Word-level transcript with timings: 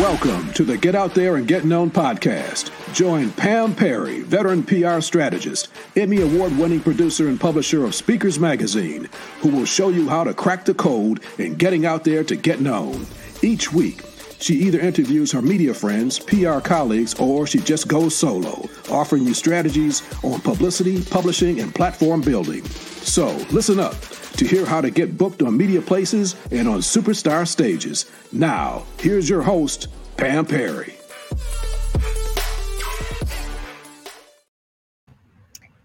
Welcome 0.00 0.50
to 0.54 0.64
the 0.64 0.78
Get 0.78 0.94
Out 0.94 1.14
There 1.14 1.36
and 1.36 1.46
Get 1.46 1.66
Known 1.66 1.90
podcast. 1.90 2.70
Join 2.94 3.30
Pam 3.32 3.74
Perry, 3.74 4.22
veteran 4.22 4.62
PR 4.62 5.02
strategist, 5.02 5.68
Emmy 5.94 6.22
award 6.22 6.56
winning 6.56 6.80
producer 6.80 7.28
and 7.28 7.38
publisher 7.38 7.84
of 7.84 7.94
Speakers 7.94 8.38
Magazine, 8.40 9.10
who 9.42 9.50
will 9.50 9.66
show 9.66 9.90
you 9.90 10.08
how 10.08 10.24
to 10.24 10.32
crack 10.32 10.64
the 10.64 10.72
code 10.72 11.22
in 11.36 11.54
getting 11.54 11.84
out 11.84 12.04
there 12.04 12.24
to 12.24 12.34
get 12.34 12.62
known. 12.62 13.06
Each 13.42 13.74
week, 13.74 14.02
she 14.40 14.54
either 14.54 14.80
interviews 14.80 15.30
her 15.32 15.42
media 15.42 15.74
friends, 15.74 16.18
PR 16.18 16.60
colleagues, 16.60 17.14
or 17.14 17.46
she 17.46 17.58
just 17.58 17.88
goes 17.88 18.16
solo, 18.16 18.68
offering 18.90 19.24
you 19.24 19.34
strategies 19.34 20.02
on 20.24 20.40
publicity, 20.40 21.02
publishing, 21.04 21.60
and 21.60 21.74
platform 21.74 22.20
building. 22.20 22.64
So 22.64 23.28
listen 23.50 23.78
up 23.78 23.94
to 24.36 24.46
hear 24.46 24.64
how 24.64 24.80
to 24.80 24.90
get 24.90 25.18
booked 25.18 25.42
on 25.42 25.56
media 25.56 25.82
places 25.82 26.34
and 26.50 26.66
on 26.68 26.80
superstar 26.80 27.46
stages. 27.46 28.10
Now, 28.32 28.84
here's 28.98 29.28
your 29.28 29.42
host, 29.42 29.88
Pam 30.16 30.46
Perry. 30.46 30.94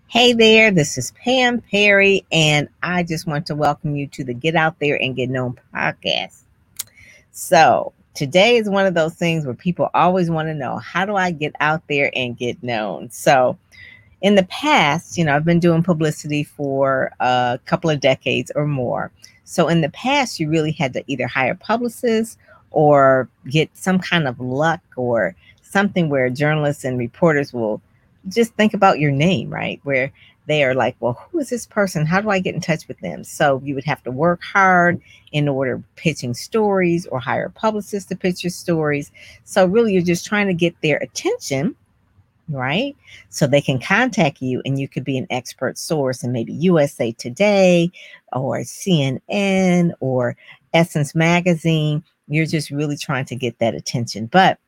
Hey 0.07 0.31
there, 0.31 0.71
this 0.71 0.97
is 0.97 1.11
Pam 1.11 1.59
Perry, 1.59 2.25
and 2.31 2.69
I 2.81 3.03
just 3.03 3.27
want 3.27 3.47
to 3.47 3.55
welcome 3.55 3.97
you 3.97 4.07
to 4.07 4.23
the 4.23 4.33
Get 4.33 4.55
Out 4.55 4.79
There 4.79 4.95
and 4.95 5.13
Get 5.13 5.29
Known 5.29 5.59
podcast. 5.73 6.43
So, 7.33 7.91
today 8.15 8.55
is 8.55 8.69
one 8.69 8.85
of 8.85 8.93
those 8.93 9.13
things 9.13 9.45
where 9.45 9.53
people 9.53 9.89
always 9.93 10.29
want 10.29 10.47
to 10.47 10.53
know 10.53 10.77
how 10.77 11.05
do 11.05 11.15
I 11.15 11.31
get 11.31 11.53
out 11.59 11.83
there 11.87 12.09
and 12.15 12.37
get 12.37 12.61
known? 12.63 13.11
So, 13.11 13.57
in 14.21 14.35
the 14.35 14.45
past, 14.45 15.17
you 15.17 15.25
know, 15.25 15.35
I've 15.35 15.45
been 15.45 15.59
doing 15.59 15.83
publicity 15.83 16.43
for 16.43 17.11
a 17.19 17.59
couple 17.65 17.89
of 17.89 17.99
decades 17.99 18.51
or 18.55 18.65
more. 18.65 19.11
So, 19.43 19.67
in 19.67 19.81
the 19.81 19.89
past, 19.89 20.39
you 20.39 20.49
really 20.49 20.71
had 20.71 20.93
to 20.93 21.03
either 21.07 21.27
hire 21.27 21.55
publicists 21.55 22.37
or 22.71 23.29
get 23.49 23.69
some 23.77 23.99
kind 23.99 24.27
of 24.27 24.39
luck 24.39 24.81
or 24.95 25.35
something 25.61 26.09
where 26.09 26.29
journalists 26.29 26.83
and 26.83 26.97
reporters 26.97 27.53
will 27.53 27.81
just 28.29 28.53
think 28.55 28.73
about 28.73 28.99
your 28.99 29.11
name, 29.11 29.49
right? 29.49 29.79
Where 29.83 30.11
they 30.47 30.63
are 30.63 30.73
like, 30.73 30.95
well, 30.99 31.13
who 31.13 31.39
is 31.39 31.49
this 31.49 31.65
person? 31.65 32.05
How 32.05 32.21
do 32.21 32.29
I 32.29 32.39
get 32.39 32.55
in 32.55 32.61
touch 32.61 32.87
with 32.87 32.99
them? 32.99 33.23
So 33.23 33.61
you 33.63 33.75
would 33.75 33.83
have 33.85 34.03
to 34.03 34.11
work 34.11 34.41
hard 34.43 35.01
in 35.31 35.47
order 35.47 35.83
pitching 35.95 36.33
stories 36.33 37.05
or 37.07 37.19
hire 37.19 37.45
a 37.45 37.51
publicist 37.51 38.09
to 38.09 38.15
pitch 38.15 38.43
your 38.43 38.51
stories. 38.51 39.11
So 39.43 39.65
really, 39.65 39.93
you're 39.93 40.01
just 40.01 40.25
trying 40.25 40.47
to 40.47 40.53
get 40.53 40.79
their 40.81 40.97
attention, 40.97 41.75
right? 42.49 42.95
So 43.29 43.47
they 43.47 43.61
can 43.61 43.79
contact 43.79 44.41
you 44.41 44.61
and 44.65 44.79
you 44.79 44.87
could 44.87 45.03
be 45.03 45.17
an 45.17 45.27
expert 45.29 45.77
source 45.77 46.23
and 46.23 46.31
maybe 46.31 46.53
USA 46.53 47.11
Today 47.13 47.91
or 48.33 48.59
CNN 48.59 49.93
or 49.99 50.37
Essence 50.73 51.15
Magazine. 51.15 52.03
You're 52.27 52.45
just 52.45 52.69
really 52.69 52.97
trying 52.97 53.25
to 53.25 53.35
get 53.35 53.59
that 53.59 53.75
attention. 53.75 54.27
But 54.27 54.59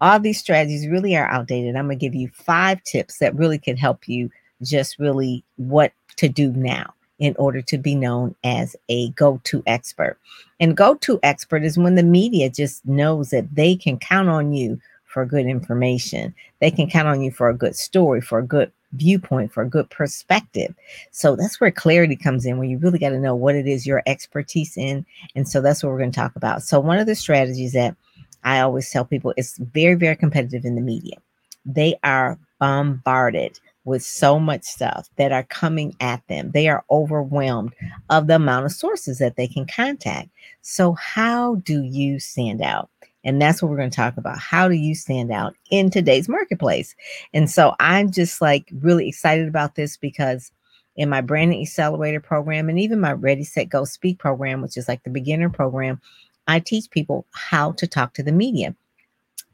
all 0.00 0.20
these 0.20 0.38
strategies 0.38 0.88
really 0.88 1.16
are 1.16 1.28
outdated. 1.28 1.76
I'm 1.76 1.86
going 1.86 1.98
to 1.98 2.04
give 2.04 2.14
you 2.14 2.28
five 2.28 2.82
tips 2.84 3.18
that 3.18 3.34
really 3.34 3.58
could 3.58 3.78
help 3.78 4.08
you 4.08 4.30
just 4.62 4.98
really 4.98 5.44
what 5.56 5.92
to 6.16 6.28
do 6.28 6.52
now 6.52 6.92
in 7.18 7.34
order 7.38 7.62
to 7.62 7.78
be 7.78 7.94
known 7.94 8.34
as 8.44 8.76
a 8.88 9.08
go 9.10 9.40
to 9.44 9.62
expert. 9.66 10.18
And 10.60 10.76
go 10.76 10.94
to 10.96 11.18
expert 11.22 11.64
is 11.64 11.78
when 11.78 11.94
the 11.94 12.02
media 12.02 12.50
just 12.50 12.86
knows 12.86 13.30
that 13.30 13.54
they 13.54 13.74
can 13.74 13.98
count 13.98 14.28
on 14.28 14.52
you 14.52 14.78
for 15.04 15.24
good 15.24 15.46
information. 15.46 16.34
They 16.60 16.70
can 16.70 16.90
count 16.90 17.08
on 17.08 17.22
you 17.22 17.30
for 17.30 17.48
a 17.48 17.56
good 17.56 17.74
story, 17.74 18.20
for 18.20 18.38
a 18.38 18.46
good 18.46 18.70
viewpoint, 18.92 19.52
for 19.52 19.62
a 19.62 19.68
good 19.68 19.88
perspective. 19.88 20.74
So 21.10 21.36
that's 21.36 21.60
where 21.60 21.70
clarity 21.70 22.16
comes 22.16 22.44
in, 22.44 22.58
where 22.58 22.68
you 22.68 22.78
really 22.78 22.98
got 22.98 23.10
to 23.10 23.20
know 23.20 23.34
what 23.34 23.54
it 23.54 23.66
is 23.66 23.86
your 23.86 24.02
expertise 24.06 24.76
in. 24.76 25.06
And 25.34 25.48
so 25.48 25.60
that's 25.60 25.82
what 25.82 25.90
we're 25.90 25.98
going 25.98 26.12
to 26.12 26.20
talk 26.20 26.36
about. 26.36 26.62
So, 26.62 26.80
one 26.80 26.98
of 26.98 27.06
the 27.06 27.14
strategies 27.14 27.72
that 27.72 27.96
I 28.44 28.60
always 28.60 28.90
tell 28.90 29.04
people 29.04 29.32
is 29.36 29.56
very, 29.56 29.94
very 29.94 30.16
competitive 30.16 30.64
in 30.64 30.74
the 30.74 30.82
media. 30.82 31.16
They 31.64 31.96
are 32.04 32.38
bombarded 32.58 33.58
with 33.86 34.02
so 34.02 34.38
much 34.38 34.64
stuff 34.64 35.08
that 35.16 35.32
are 35.32 35.44
coming 35.44 35.96
at 36.00 36.26
them. 36.26 36.50
They 36.50 36.68
are 36.68 36.84
overwhelmed 36.90 37.72
of 38.10 38.26
the 38.26 38.34
amount 38.34 38.66
of 38.66 38.72
sources 38.72 39.18
that 39.18 39.36
they 39.36 39.46
can 39.46 39.66
contact. 39.66 40.28
So, 40.60 40.92
how 40.94 41.56
do 41.56 41.82
you 41.82 42.20
stand 42.20 42.60
out? 42.60 42.90
And 43.24 43.40
that's 43.40 43.62
what 43.62 43.70
we're 43.70 43.78
going 43.78 43.90
to 43.90 43.96
talk 43.96 44.16
about. 44.16 44.38
How 44.38 44.68
do 44.68 44.74
you 44.74 44.94
stand 44.94 45.32
out 45.32 45.54
in 45.70 45.90
today's 45.90 46.28
marketplace? 46.28 46.94
And 47.32 47.50
so, 47.50 47.74
I'm 47.80 48.10
just 48.10 48.42
like 48.42 48.68
really 48.80 49.08
excited 49.08 49.48
about 49.48 49.76
this 49.76 49.96
because 49.96 50.50
in 50.96 51.08
my 51.08 51.20
branding 51.20 51.62
accelerator 51.62 52.20
program 52.20 52.68
and 52.68 52.78
even 52.78 53.00
my 53.00 53.12
ready 53.12 53.44
set 53.44 53.68
go 53.68 53.84
speak 53.84 54.18
program 54.18 54.62
which 54.62 54.76
is 54.76 54.88
like 54.88 55.02
the 55.02 55.10
beginner 55.10 55.50
program 55.50 56.00
i 56.48 56.58
teach 56.58 56.90
people 56.90 57.26
how 57.32 57.72
to 57.72 57.86
talk 57.86 58.14
to 58.14 58.22
the 58.22 58.32
media 58.32 58.74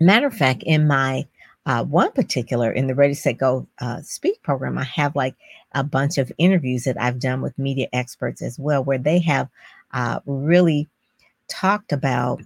matter 0.00 0.28
of 0.28 0.34
fact 0.34 0.62
in 0.62 0.86
my 0.86 1.26
uh, 1.66 1.84
one 1.84 2.10
particular 2.12 2.70
in 2.70 2.86
the 2.86 2.94
Ready 2.94 3.14
Set 3.14 3.38
Go 3.38 3.66
uh, 3.80 4.00
Speak 4.02 4.42
program, 4.42 4.78
I 4.78 4.84
have 4.84 5.14
like 5.14 5.36
a 5.72 5.84
bunch 5.84 6.18
of 6.18 6.32
interviews 6.38 6.84
that 6.84 7.00
I've 7.00 7.20
done 7.20 7.40
with 7.40 7.58
media 7.58 7.88
experts 7.92 8.42
as 8.42 8.58
well, 8.58 8.82
where 8.82 8.98
they 8.98 9.18
have 9.20 9.48
uh, 9.92 10.20
really 10.26 10.88
talked 11.48 11.92
about 11.92 12.42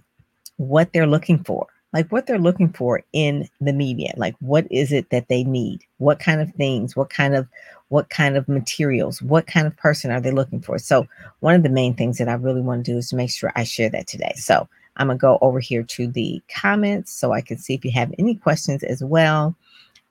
what 0.57 0.91
they're 0.93 1.07
looking 1.07 1.43
for, 1.43 1.67
like 1.93 2.11
what 2.11 2.27
they're 2.27 2.37
looking 2.37 2.71
for 2.73 3.03
in 3.13 3.49
the 3.59 3.73
media, 3.73 4.13
like 4.17 4.35
what 4.39 4.67
is 4.71 4.91
it 4.91 5.09
that 5.09 5.27
they 5.29 5.43
need, 5.43 5.81
what 5.97 6.19
kind 6.19 6.41
of 6.41 6.53
things, 6.53 6.95
what 6.95 7.09
kind 7.09 7.35
of 7.35 7.47
what 7.89 8.09
kind 8.09 8.35
of 8.35 8.47
materials, 8.49 9.21
what 9.21 9.47
kind 9.47 9.65
of 9.65 9.75
person 9.77 10.11
are 10.11 10.19
they 10.19 10.31
looking 10.31 10.61
for. 10.61 10.77
So 10.77 11.07
one 11.39 11.55
of 11.55 11.63
the 11.63 11.69
main 11.69 11.93
things 11.95 12.17
that 12.17 12.27
I 12.27 12.33
really 12.33 12.61
want 12.61 12.85
to 12.85 12.91
do 12.91 12.97
is 12.97 13.09
to 13.09 13.15
make 13.15 13.31
sure 13.31 13.51
I 13.55 13.63
share 13.63 13.89
that 13.91 14.07
today. 14.07 14.33
So 14.35 14.67
I'm 14.97 15.07
going 15.07 15.17
to 15.17 15.21
go 15.21 15.37
over 15.41 15.59
here 15.59 15.83
to 15.83 16.07
the 16.07 16.41
comments 16.53 17.11
so 17.11 17.31
I 17.31 17.41
can 17.41 17.57
see 17.57 17.73
if 17.73 17.85
you 17.85 17.91
have 17.91 18.13
any 18.19 18.35
questions 18.35 18.83
as 18.83 19.03
well. 19.03 19.55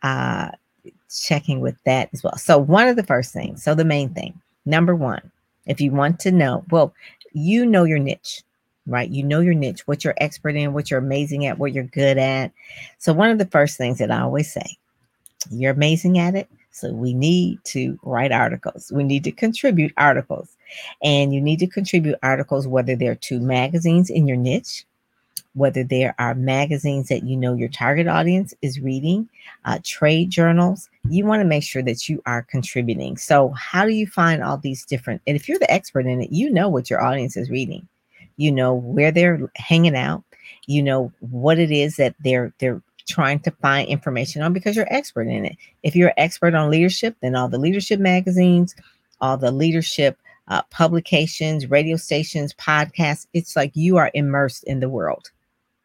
Uh, 0.03 0.51
checking 1.11 1.61
with 1.61 1.77
that 1.85 2.09
as 2.13 2.23
well. 2.23 2.37
So, 2.37 2.59
one 2.59 2.89
of 2.89 2.97
the 2.97 3.03
first 3.03 3.33
things, 3.33 3.63
so 3.63 3.75
the 3.75 3.85
main 3.85 4.11
thing, 4.11 4.41
number 4.65 4.95
one, 4.95 5.31
if 5.67 5.81
you 5.81 5.93
want 5.93 6.21
to 6.21 6.33
know, 6.33 6.65
well, 6.71 6.95
you 7.33 7.67
know 7.67 7.85
your 7.85 7.99
niche, 7.99 8.43
right? 8.87 9.11
You 9.11 9.23
know 9.23 9.41
your 9.41 9.55
niche, 9.55 9.87
what 9.87 10.05
you're 10.05 10.15
expert 10.19 10.57
in, 10.57 10.73
what 10.73 10.91
you're 10.91 11.01
amazing 11.01 11.47
at, 11.47 11.59
what 11.59 11.73
you're 11.73 11.85
good 11.85 12.19
at. 12.19 12.53
So, 12.99 13.13
one 13.13 13.31
of 13.31 13.39
the 13.39 13.47
first 13.47 13.77
things 13.77 13.99
that 13.99 14.11
I 14.11 14.21
always 14.21 14.53
say, 14.53 14.67
you're 15.51 15.73
amazing 15.73 16.19
at 16.19 16.35
it. 16.35 16.49
So, 16.77 16.93
we 16.93 17.15
need 17.15 17.59
to 17.65 17.99
write 18.03 18.33
articles, 18.33 18.93
we 18.95 19.05
need 19.05 19.25
to 19.25 19.33
contribute 19.33 19.93
articles. 19.97 20.57
And 21.03 21.33
you 21.33 21.41
need 21.41 21.61
to 21.61 21.67
contribute 21.67 22.19
articles, 22.23 22.67
whether 22.67 22.97
they're 22.97 23.15
to 23.15 23.41
magazines 23.41 24.11
in 24.11 24.27
your 24.27 24.37
niche, 24.37 24.85
whether 25.55 25.83
there 25.83 26.15
are 26.19 26.35
magazines 26.35 27.09
that 27.09 27.25
you 27.25 27.37
know 27.37 27.55
your 27.55 27.71
target 27.71 28.07
audience 28.07 28.53
is 28.61 28.79
reading, 28.79 29.29
uh, 29.65 29.79
trade 29.83 30.29
journals. 30.29 30.91
You 31.09 31.25
want 31.25 31.41
to 31.41 31.47
make 31.47 31.63
sure 31.63 31.83
that 31.83 32.09
you 32.09 32.23
are 32.27 32.43
contributing. 32.43 33.17
So, 33.17 33.51
how 33.51 33.87
do 33.87 33.93
you 33.93 34.07
find 34.07 34.43
all 34.43 34.59
these 34.59 34.85
different? 34.85 35.23
And 35.27 35.35
if 35.35 35.49
you're 35.49 35.59
the 35.59 35.73
expert 35.73 36.07
in 36.07 36.21
it, 36.21 36.31
you 36.31 36.51
know 36.51 36.69
what 36.69 36.91
your 36.91 37.03
audience 37.03 37.37
is 37.37 37.49
reading. 37.49 37.89
You 38.37 38.53
know 38.53 38.75
where 38.75 39.11
they're 39.11 39.51
hanging 39.57 39.97
out. 39.97 40.23
You 40.67 40.83
know 40.83 41.13
what 41.21 41.59
it 41.59 41.71
is 41.71 41.97
that 41.97 42.15
they're 42.21 42.53
they're 42.59 42.83
trying 43.07 43.41
to 43.41 43.51
find 43.51 43.89
information 43.89 44.43
on 44.43 44.53
because 44.53 44.77
you're 44.77 44.93
expert 44.93 45.29
in 45.29 45.45
it. 45.47 45.57
If 45.83 45.97
you're 45.97 46.09
an 46.09 46.15
expert 46.17 46.55
on 46.55 46.71
leadership, 46.71 47.17
then 47.23 47.35
all 47.35 47.49
the 47.49 47.59
leadership 47.59 48.01
magazines, 48.01 48.75
all 49.21 49.37
the 49.37 49.51
leadership 49.51 50.19
uh, 50.49 50.63
publications, 50.71 51.71
radio 51.71 51.97
stations, 51.97 52.55
podcasts. 52.55 53.27
It's 53.33 53.57
like 53.57 53.73
you 53.75 53.97
are 53.97 54.11
immersed 54.15 54.65
in 54.65 54.81
the 54.81 54.89
world. 54.89 55.31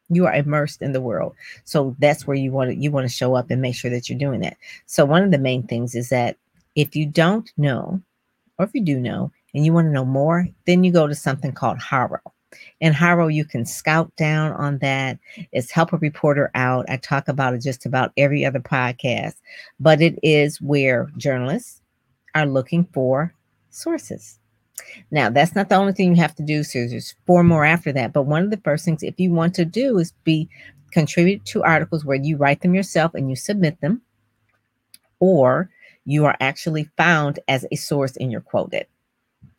You 0.09 0.26
are 0.26 0.34
immersed 0.34 0.82
in 0.82 0.92
the 0.92 1.02
world. 1.02 1.36
So 1.64 1.96
that's 2.00 2.28
where 2.28 2.36
you 2.36 2.52
want 2.52 2.72
to 2.72 2.76
you 2.76 2.92
want 2.92 3.08
to 3.08 3.14
show 3.14 3.36
up 3.36 3.50
and 3.50 3.62
make 3.62 3.76
sure 3.76 3.92
that 3.92 4.09
you're 4.09 4.20
doing 4.20 4.42
that. 4.42 4.58
So 4.86 5.06
one 5.06 5.24
of 5.24 5.32
the 5.32 5.38
main 5.38 5.64
things 5.64 5.96
is 5.96 6.09
that 6.09 6.38
if 6.76 6.96
you 6.96 7.06
don't 7.06 7.52
know, 7.58 8.02
or 8.58 8.66
if 8.66 8.72
you 8.74 8.82
do 8.82 9.00
know, 9.00 9.32
and 9.53 9.66
you 9.66 9.74
want 9.74 9.88
to 9.88 9.92
know 9.92 10.06
more, 10.06 10.48
then 10.66 10.84
you 10.84 10.92
go 10.92 11.08
to 11.08 11.16
something 11.16 11.52
called 11.52 11.80
HARO. 11.80 12.20
And 12.81 12.94
HARO, 12.94 13.28
you 13.28 13.45
can 13.45 13.66
scout 13.66 14.16
down 14.16 14.52
on 14.53 14.79
that. 14.79 15.20
It's 15.52 15.72
help 15.72 15.93
a 15.93 15.97
reporter 15.97 16.52
out. 16.55 16.85
I 16.90 16.97
talk 16.97 17.28
about 17.28 17.53
it 17.53 17.61
just 17.61 17.85
about 17.85 18.11
every 18.17 18.46
other 18.46 18.59
podcast, 18.59 19.35
but 19.79 20.02
it 20.02 20.20
is 20.23 20.61
where 20.61 21.09
journalists 21.17 21.81
are 22.35 22.46
looking 22.46 22.85
for 22.93 23.34
sources. 23.70 24.37
Now, 25.11 25.29
that's 25.29 25.55
not 25.55 25.70
the 25.70 25.76
only 25.76 25.93
thing 25.93 26.16
you 26.16 26.22
have 26.22 26.35
to 26.35 26.43
do. 26.43 26.64
So 26.64 26.87
there's 26.87 27.16
four 27.26 27.43
more 27.43 27.66
after 27.66 27.91
that. 27.93 28.14
But 28.14 28.23
one 28.23 28.43
of 28.43 28.49
the 28.49 28.58
first 28.58 28.85
things, 28.85 29.03
if 29.03 29.20
you 29.20 29.31
want 29.31 29.53
to 29.55 29.66
do, 29.66 29.97
is 29.99 30.14
be 30.23 30.49
contribute 30.91 31.46
to 31.46 31.64
articles 31.64 32.03
where 32.03 32.17
you 32.17 32.35
write 32.37 32.61
them 32.61 32.73
yourself 32.73 33.14
and 33.14 33.29
you 33.29 33.35
submit 33.35 33.79
them, 33.79 34.02
or 35.20 35.70
you 36.05 36.26
are 36.26 36.35
actually 36.40 36.90
found 36.97 37.40
as 37.47 37.66
a 37.72 37.76
source 37.76 38.17
and 38.17 38.31
you're 38.31 38.41
quoted. 38.41 38.87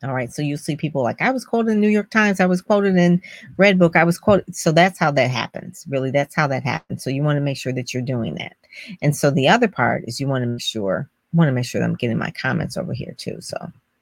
All 0.02 0.14
right. 0.14 0.32
So 0.32 0.42
you 0.42 0.56
see 0.56 0.74
people 0.74 1.02
like 1.02 1.20
I 1.20 1.30
was 1.30 1.44
quoted 1.44 1.72
in 1.72 1.80
New 1.80 1.88
York 1.88 2.10
Times, 2.10 2.40
I 2.40 2.46
was 2.46 2.60
quoted 2.60 2.96
in 2.96 3.22
Redbook, 3.56 3.94
I 3.94 4.04
was 4.04 4.18
quoted. 4.18 4.54
So 4.54 4.72
that's 4.72 4.98
how 4.98 5.12
that 5.12 5.30
happens. 5.30 5.84
Really, 5.88 6.10
that's 6.10 6.34
how 6.34 6.46
that 6.48 6.64
happens. 6.64 7.04
So 7.04 7.10
you 7.10 7.22
want 7.22 7.36
to 7.36 7.40
make 7.40 7.56
sure 7.56 7.72
that 7.72 7.94
you're 7.94 8.02
doing 8.02 8.34
that. 8.36 8.56
And 9.00 9.16
so 9.16 9.30
the 9.30 9.48
other 9.48 9.68
part 9.68 10.04
is 10.06 10.20
you 10.20 10.26
want 10.26 10.42
to 10.42 10.46
make 10.46 10.60
sure, 10.60 11.08
want 11.32 11.48
to 11.48 11.52
make 11.52 11.66
sure 11.66 11.80
that 11.80 11.86
I'm 11.86 11.94
getting 11.94 12.18
my 12.18 12.32
comments 12.32 12.76
over 12.76 12.92
here 12.92 13.14
too. 13.16 13.36
So 13.40 13.56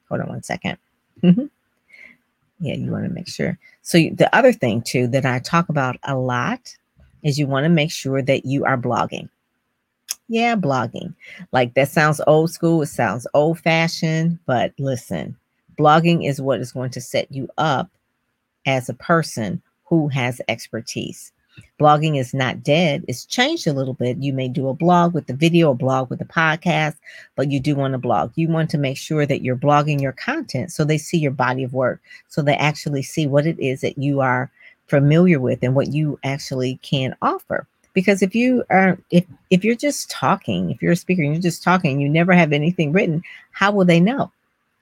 hold 0.09 0.21
on 0.21 0.29
one 0.29 0.43
second. 0.43 0.77
Mm-hmm. 1.21 1.45
Yeah, 2.61 2.75
you 2.75 2.91
want 2.91 3.05
to 3.05 3.11
make 3.11 3.27
sure. 3.27 3.57
So 3.81 3.97
the 3.97 4.29
other 4.35 4.53
thing 4.53 4.81
too 4.81 5.07
that 5.07 5.25
I 5.25 5.39
talk 5.39 5.69
about 5.69 5.97
a 6.03 6.15
lot 6.15 6.75
is 7.23 7.37
you 7.37 7.47
want 7.47 7.65
to 7.65 7.69
make 7.69 7.91
sure 7.91 8.21
that 8.21 8.45
you 8.45 8.65
are 8.65 8.77
blogging. 8.77 9.29
Yeah, 10.27 10.55
blogging. 10.55 11.13
Like 11.51 11.73
that 11.73 11.89
sounds 11.89 12.21
old 12.25 12.51
school, 12.51 12.81
it 12.81 12.87
sounds 12.87 13.27
old 13.33 13.59
fashioned, 13.59 14.39
but 14.45 14.73
listen, 14.79 15.35
blogging 15.81 16.27
is 16.27 16.41
what 16.41 16.59
is 16.59 16.71
going 16.71 16.91
to 16.91 17.01
set 17.01 17.31
you 17.31 17.49
up 17.57 17.89
as 18.65 18.87
a 18.87 18.93
person 18.93 19.61
who 19.85 20.07
has 20.09 20.39
expertise. 20.47 21.31
Blogging 21.79 22.17
is 22.17 22.33
not 22.33 22.63
dead. 22.63 23.03
It's 23.07 23.25
changed 23.25 23.67
a 23.67 23.73
little 23.73 23.93
bit. 23.93 24.17
You 24.17 24.31
may 24.31 24.47
do 24.47 24.69
a 24.69 24.73
blog 24.73 25.13
with 25.13 25.27
the 25.27 25.33
video, 25.33 25.71
a 25.71 25.75
blog 25.75 26.09
with 26.09 26.21
a 26.21 26.25
podcast, 26.25 26.95
but 27.35 27.51
you 27.51 27.59
do 27.59 27.75
want 27.75 27.93
to 27.93 27.97
blog. 27.97 28.31
You 28.35 28.47
want 28.47 28.69
to 28.69 28.77
make 28.77 28.97
sure 28.97 29.25
that 29.25 29.41
you're 29.41 29.57
blogging 29.57 29.99
your 29.99 30.13
content 30.13 30.71
so 30.71 30.85
they 30.85 30.97
see 30.97 31.17
your 31.17 31.31
body 31.31 31.63
of 31.63 31.73
work, 31.73 31.99
so 32.29 32.41
they 32.41 32.55
actually 32.55 33.01
see 33.01 33.27
what 33.27 33.45
it 33.45 33.59
is 33.59 33.81
that 33.81 33.97
you 33.97 34.21
are 34.21 34.49
familiar 34.87 35.39
with 35.39 35.59
and 35.63 35.75
what 35.75 35.91
you 35.91 36.19
actually 36.23 36.79
can 36.83 37.15
offer. 37.21 37.67
Because 37.93 38.21
if 38.21 38.33
you 38.33 38.63
are 38.69 38.97
if 39.09 39.25
if 39.49 39.65
you're 39.65 39.75
just 39.75 40.09
talking, 40.09 40.71
if 40.71 40.81
you're 40.81 40.93
a 40.93 40.95
speaker 40.95 41.23
and 41.23 41.33
you're 41.33 41.41
just 41.41 41.63
talking, 41.63 41.99
you 41.99 42.07
never 42.07 42.31
have 42.33 42.53
anything 42.53 42.93
written, 42.93 43.21
how 43.51 43.71
will 43.71 43.85
they 43.85 43.99
know? 43.99 44.31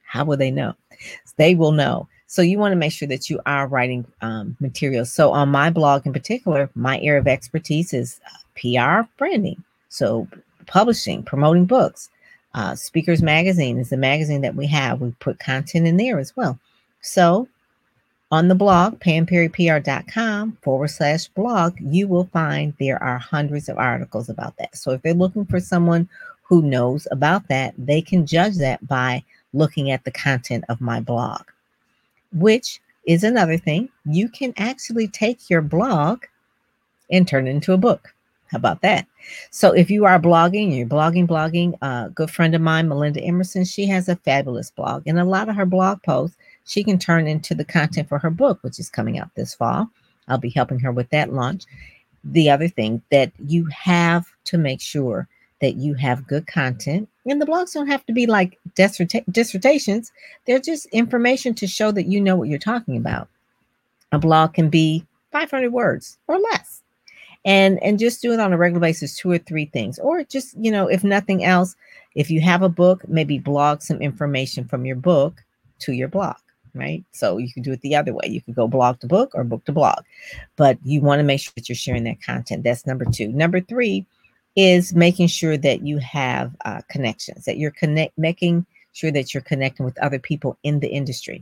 How 0.03 0.25
will 0.25 0.37
they 0.37 0.51
know? 0.51 0.75
They 1.37 1.55
will 1.55 1.71
know 1.71 2.07
so 2.29 2.43
you 2.43 2.59
want 2.59 2.73
to 2.73 2.75
make 2.75 2.91
sure 2.91 3.07
that 3.07 3.27
you 3.27 3.39
are 3.47 3.67
writing 3.67 4.05
um, 4.21 4.55
materials. 4.59 5.11
So 5.11 5.31
on 5.31 5.49
my 5.49 5.71
blog 5.71 6.05
in 6.05 6.13
particular, 6.13 6.69
my 6.75 6.99
area 6.99 7.19
of 7.19 7.27
expertise 7.27 7.91
is 7.91 8.21
uh, 8.27 8.37
PR 8.53 9.09
branding. 9.17 9.63
So 9.89 10.27
publishing, 10.67 11.23
promoting 11.23 11.65
books. 11.65 12.11
Uh, 12.53 12.75
Speakers 12.75 13.23
Magazine 13.23 13.79
is 13.79 13.89
the 13.89 13.97
magazine 13.97 14.41
that 14.41 14.53
we 14.53 14.67
have. 14.67 15.01
We 15.01 15.11
put 15.19 15.39
content 15.39 15.87
in 15.87 15.97
there 15.97 16.19
as 16.19 16.37
well. 16.37 16.59
So 17.01 17.47
on 18.31 18.47
the 18.47 18.53
blog, 18.53 18.99
pamperrypr.com 18.99 20.59
forward 20.61 20.89
slash 20.89 21.29
blog, 21.29 21.79
you 21.79 22.07
will 22.07 22.25
find 22.25 22.75
there 22.79 23.01
are 23.01 23.17
hundreds 23.17 23.69
of 23.69 23.79
articles 23.79 24.29
about 24.29 24.55
that. 24.57 24.77
So 24.77 24.91
if 24.91 25.01
they're 25.01 25.15
looking 25.15 25.45
for 25.45 25.59
someone 25.59 26.07
who 26.43 26.61
knows 26.61 27.07
about 27.09 27.47
that, 27.47 27.73
they 27.75 28.03
can 28.03 28.27
judge 28.27 28.57
that 28.57 28.87
by 28.87 29.23
looking 29.53 29.91
at 29.91 30.03
the 30.03 30.11
content 30.11 30.63
of 30.69 30.81
my 30.81 30.99
blog 30.99 31.41
which 32.33 32.81
is 33.05 33.23
another 33.23 33.57
thing. 33.57 33.89
You 34.05 34.29
can 34.29 34.53
actually 34.57 35.07
take 35.07 35.49
your 35.49 35.61
blog 35.61 36.23
and 37.11 37.27
turn 37.27 37.47
it 37.47 37.51
into 37.51 37.73
a 37.73 37.77
book. 37.77 38.13
How 38.51 38.57
about 38.57 38.81
that? 38.81 39.05
So 39.51 39.71
if 39.71 39.91
you 39.91 40.05
are 40.05 40.19
blogging, 40.19 40.75
you're 40.75 40.87
blogging, 40.87 41.27
blogging, 41.27 41.73
a 41.81 41.85
uh, 41.85 42.07
good 42.09 42.31
friend 42.31 42.55
of 42.55 42.61
mine, 42.61 42.87
Melinda 42.87 43.21
Emerson, 43.21 43.63
she 43.63 43.85
has 43.87 44.09
a 44.09 44.15
fabulous 44.15 44.71
blog. 44.71 45.03
And 45.05 45.19
a 45.19 45.25
lot 45.25 45.49
of 45.49 45.55
her 45.55 45.67
blog 45.67 46.01
posts, 46.01 46.35
she 46.65 46.83
can 46.83 46.97
turn 46.97 47.27
into 47.27 47.53
the 47.53 47.65
content 47.65 48.09
for 48.09 48.17
her 48.17 48.31
book, 48.31 48.59
which 48.61 48.79
is 48.79 48.89
coming 48.89 49.19
out 49.19 49.29
this 49.35 49.53
fall. 49.53 49.87
I'll 50.27 50.39
be 50.39 50.49
helping 50.49 50.79
her 50.79 50.91
with 50.91 51.09
that 51.11 51.31
launch. 51.31 51.65
The 52.23 52.49
other 52.49 52.67
thing 52.67 53.01
that 53.11 53.31
you 53.45 53.65
have 53.67 54.25
to 54.45 54.57
make 54.57 54.81
sure 54.81 55.27
that 55.61 55.75
you 55.75 55.93
have 55.95 56.27
good 56.27 56.47
content. 56.47 57.07
And 57.29 57.41
the 57.41 57.45
blogs 57.45 57.73
don't 57.73 57.87
have 57.87 58.05
to 58.07 58.13
be 58.13 58.25
like 58.25 58.59
dissertations, 58.75 60.11
they're 60.45 60.59
just 60.59 60.85
information 60.87 61.53
to 61.55 61.67
show 61.67 61.91
that 61.91 62.07
you 62.07 62.19
know 62.19 62.35
what 62.35 62.49
you're 62.49 62.59
talking 62.59 62.97
about. 62.97 63.27
A 64.11 64.19
blog 64.19 64.53
can 64.53 64.69
be 64.69 65.05
500 65.31 65.71
words 65.71 66.17
or 66.27 66.39
less. 66.39 66.81
And 67.45 67.81
and 67.81 67.99
just 67.99 68.21
do 68.21 68.33
it 68.33 68.39
on 68.39 68.51
a 68.51 68.57
regular 68.57 68.81
basis 68.81 69.15
two 69.15 69.31
or 69.31 69.37
three 69.37 69.65
things 69.65 69.97
or 69.99 70.23
just, 70.23 70.57
you 70.57 70.71
know, 70.71 70.87
if 70.87 71.03
nothing 71.03 71.45
else, 71.45 71.75
if 72.15 72.29
you 72.29 72.41
have 72.41 72.61
a 72.61 72.69
book, 72.69 73.07
maybe 73.07 73.39
blog 73.39 73.81
some 73.81 74.01
information 74.01 74.65
from 74.65 74.85
your 74.85 74.97
book 74.97 75.41
to 75.79 75.93
your 75.93 76.09
blog 76.09 76.35
right? 76.75 77.03
So 77.11 77.37
you 77.37 77.51
can 77.51 77.63
do 77.63 77.71
it 77.71 77.81
the 77.81 77.95
other 77.95 78.13
way. 78.13 78.27
You 78.27 78.41
can 78.41 78.53
go 78.53 78.67
blog 78.67 78.99
to 78.99 79.07
book 79.07 79.31
or 79.33 79.43
book 79.43 79.65
to 79.65 79.71
blog, 79.71 80.03
but 80.55 80.77
you 80.83 81.01
want 81.01 81.19
to 81.19 81.23
make 81.23 81.41
sure 81.41 81.51
that 81.55 81.67
you're 81.67 81.75
sharing 81.75 82.03
that 82.05 82.21
content. 82.21 82.63
That's 82.63 82.85
number 82.85 83.05
two. 83.05 83.29
Number 83.29 83.59
three 83.59 84.05
is 84.59 84.93
making 84.93 85.27
sure 85.27 85.55
that 85.55 85.85
you 85.85 85.99
have 85.99 86.53
uh, 86.65 86.81
connections, 86.89 87.45
that 87.45 87.57
you're 87.57 87.71
connect, 87.71 88.17
making 88.17 88.65
sure 88.91 89.09
that 89.09 89.33
you're 89.33 89.41
connecting 89.41 89.85
with 89.85 89.97
other 89.99 90.19
people 90.19 90.57
in 90.63 90.81
the 90.81 90.89
industry. 90.89 91.41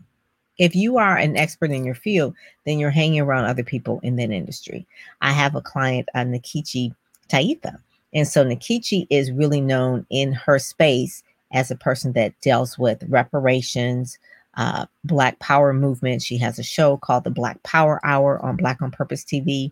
If 0.60 0.76
you 0.76 1.00
are 1.00 1.18
an 1.18 1.36
expert 1.36 1.72
in 1.72 1.84
your 1.84 1.96
field, 1.96 2.36
then 2.68 2.78
you're 2.78 2.92
hanging 2.92 3.22
around 3.22 3.46
other 3.46 3.64
people 3.64 4.00
in 4.04 4.18
that 4.18 4.30
industry. 4.30 4.86
I 5.22 5.32
have 5.32 5.56
a 5.56 5.62
client, 5.62 6.08
uh, 6.14 6.26
Nkechi 6.26 6.94
Taifa. 7.28 7.80
And 8.14 8.28
so 8.28 8.46
Nikichi 8.46 9.08
is 9.10 9.32
really 9.32 9.62
known 9.62 10.06
in 10.12 10.32
her 10.34 10.60
space 10.60 11.24
as 11.52 11.72
a 11.72 11.76
person 11.76 12.14
that 12.14 12.40
deals 12.42 12.78
with 12.78 13.04
reparations, 13.08 14.20
uh, 14.58 14.86
Black 15.04 15.40
Power 15.40 15.74
movement. 15.74 16.22
She 16.22 16.38
has 16.38 16.60
a 16.60 16.64
show 16.64 16.98
called 16.98 17.24
the 17.24 17.32
Black 17.32 17.64
Power 17.64 18.00
Hour 18.04 18.40
on 18.46 18.58
Black 18.58 18.80
on 18.84 18.92
Purpose 18.92 19.24
TV 19.26 19.72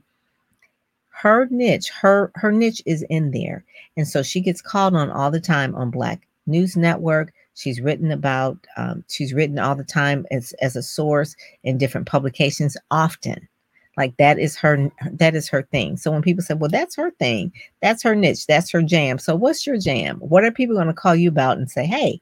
her 1.16 1.48
niche, 1.50 1.90
her 1.90 2.32
her 2.36 2.52
niche 2.52 2.82
is 2.86 3.04
in 3.10 3.32
there. 3.32 3.64
And 3.96 4.08
so 4.08 4.22
she 4.22 4.42
gets 4.42 4.62
called 4.62 4.96
on 4.96 5.10
all 5.10 5.32
the 5.32 5.40
time 5.40 5.74
on 5.76 5.90
Black 5.90 6.28
News 6.46 6.76
Network. 6.76 7.34
She's 7.54 7.80
written 7.80 8.12
about, 8.12 8.58
um, 8.76 9.06
she's 9.10 9.34
written 9.34 9.58
all 9.58 9.76
the 9.76 9.86
time 9.86 10.26
as, 10.30 10.52
as 10.62 10.76
a 10.76 10.84
source 10.84 11.38
in 11.64 11.78
different 11.78 12.06
publications 12.06 12.76
often. 12.92 13.48
Like 13.96 14.18
that 14.18 14.38
is 14.38 14.58
her 14.58 14.92
that 15.10 15.36
is 15.36 15.48
her 15.48 15.62
thing. 15.62 15.96
So 15.96 16.12
when 16.12 16.22
people 16.22 16.44
say, 16.44 16.54
well, 16.54 16.70
that's 16.70 16.98
her 16.98 17.12
thing, 17.12 17.54
that's 17.82 18.04
her 18.04 18.14
niche, 18.14 18.46
that's 18.46 18.70
her 18.72 18.82
jam. 18.82 19.18
So 19.18 19.38
what's 19.38 19.66
your 19.66 19.78
jam? 19.78 20.18
What 20.18 20.44
are 20.44 20.52
people 20.52 20.76
going 20.76 20.88
to 20.88 20.94
call 20.94 21.16
you 21.16 21.30
about 21.30 21.58
and 21.58 21.72
say, 21.72 21.86
hey, 21.86 22.20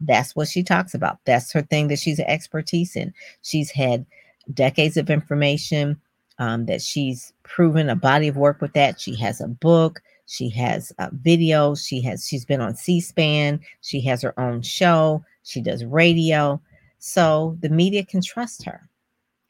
that's 0.00 0.34
what 0.34 0.48
she 0.48 0.64
talks 0.64 0.92
about. 0.92 1.18
That's 1.24 1.52
her 1.52 1.62
thing 1.62 1.86
that 1.88 2.00
she's 2.00 2.18
an 2.18 2.26
expertise 2.26 2.96
in. 2.96 3.14
She's 3.42 3.70
had 3.70 4.06
decades 4.52 4.96
of 4.96 5.08
information 5.08 6.00
um, 6.38 6.66
that 6.66 6.80
she's 6.80 7.32
proven 7.42 7.88
a 7.88 7.96
body 7.96 8.28
of 8.28 8.36
work 8.36 8.60
with 8.60 8.72
that. 8.74 9.00
She 9.00 9.14
has 9.16 9.40
a 9.40 9.48
book. 9.48 10.00
She 10.26 10.48
has 10.50 10.92
uh, 10.98 11.10
videos. 11.10 11.86
She 11.86 12.00
has 12.02 12.26
she's 12.26 12.44
been 12.44 12.60
on 12.60 12.76
C-SPAN. 12.76 13.60
She 13.80 14.00
has 14.02 14.22
her 14.22 14.38
own 14.38 14.62
show. 14.62 15.24
She 15.42 15.60
does 15.60 15.84
radio. 15.84 16.60
So 16.98 17.56
the 17.60 17.68
media 17.68 18.04
can 18.04 18.20
trust 18.20 18.64
her, 18.64 18.88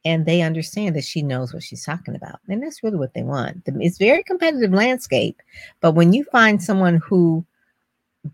and 0.05 0.26
they 0.26 0.43
understand 0.43 0.94
that 0.96 1.05
she 1.05 1.23
knows 1.23 1.52
what 1.52 1.62
she's 1.62 1.85
talking 1.85 2.14
about, 2.14 2.40
and 2.49 2.62
that's 2.62 2.82
really 2.82 2.99
what 2.99 3.14
they 3.14 3.23
want. 3.23 3.62
It's 3.67 3.99
very 3.99 4.23
competitive 4.23 4.73
landscape, 4.73 5.40
but 5.81 5.93
when 5.93 6.12
you 6.12 6.25
find 6.25 6.62
someone 6.62 6.96
who 6.96 7.44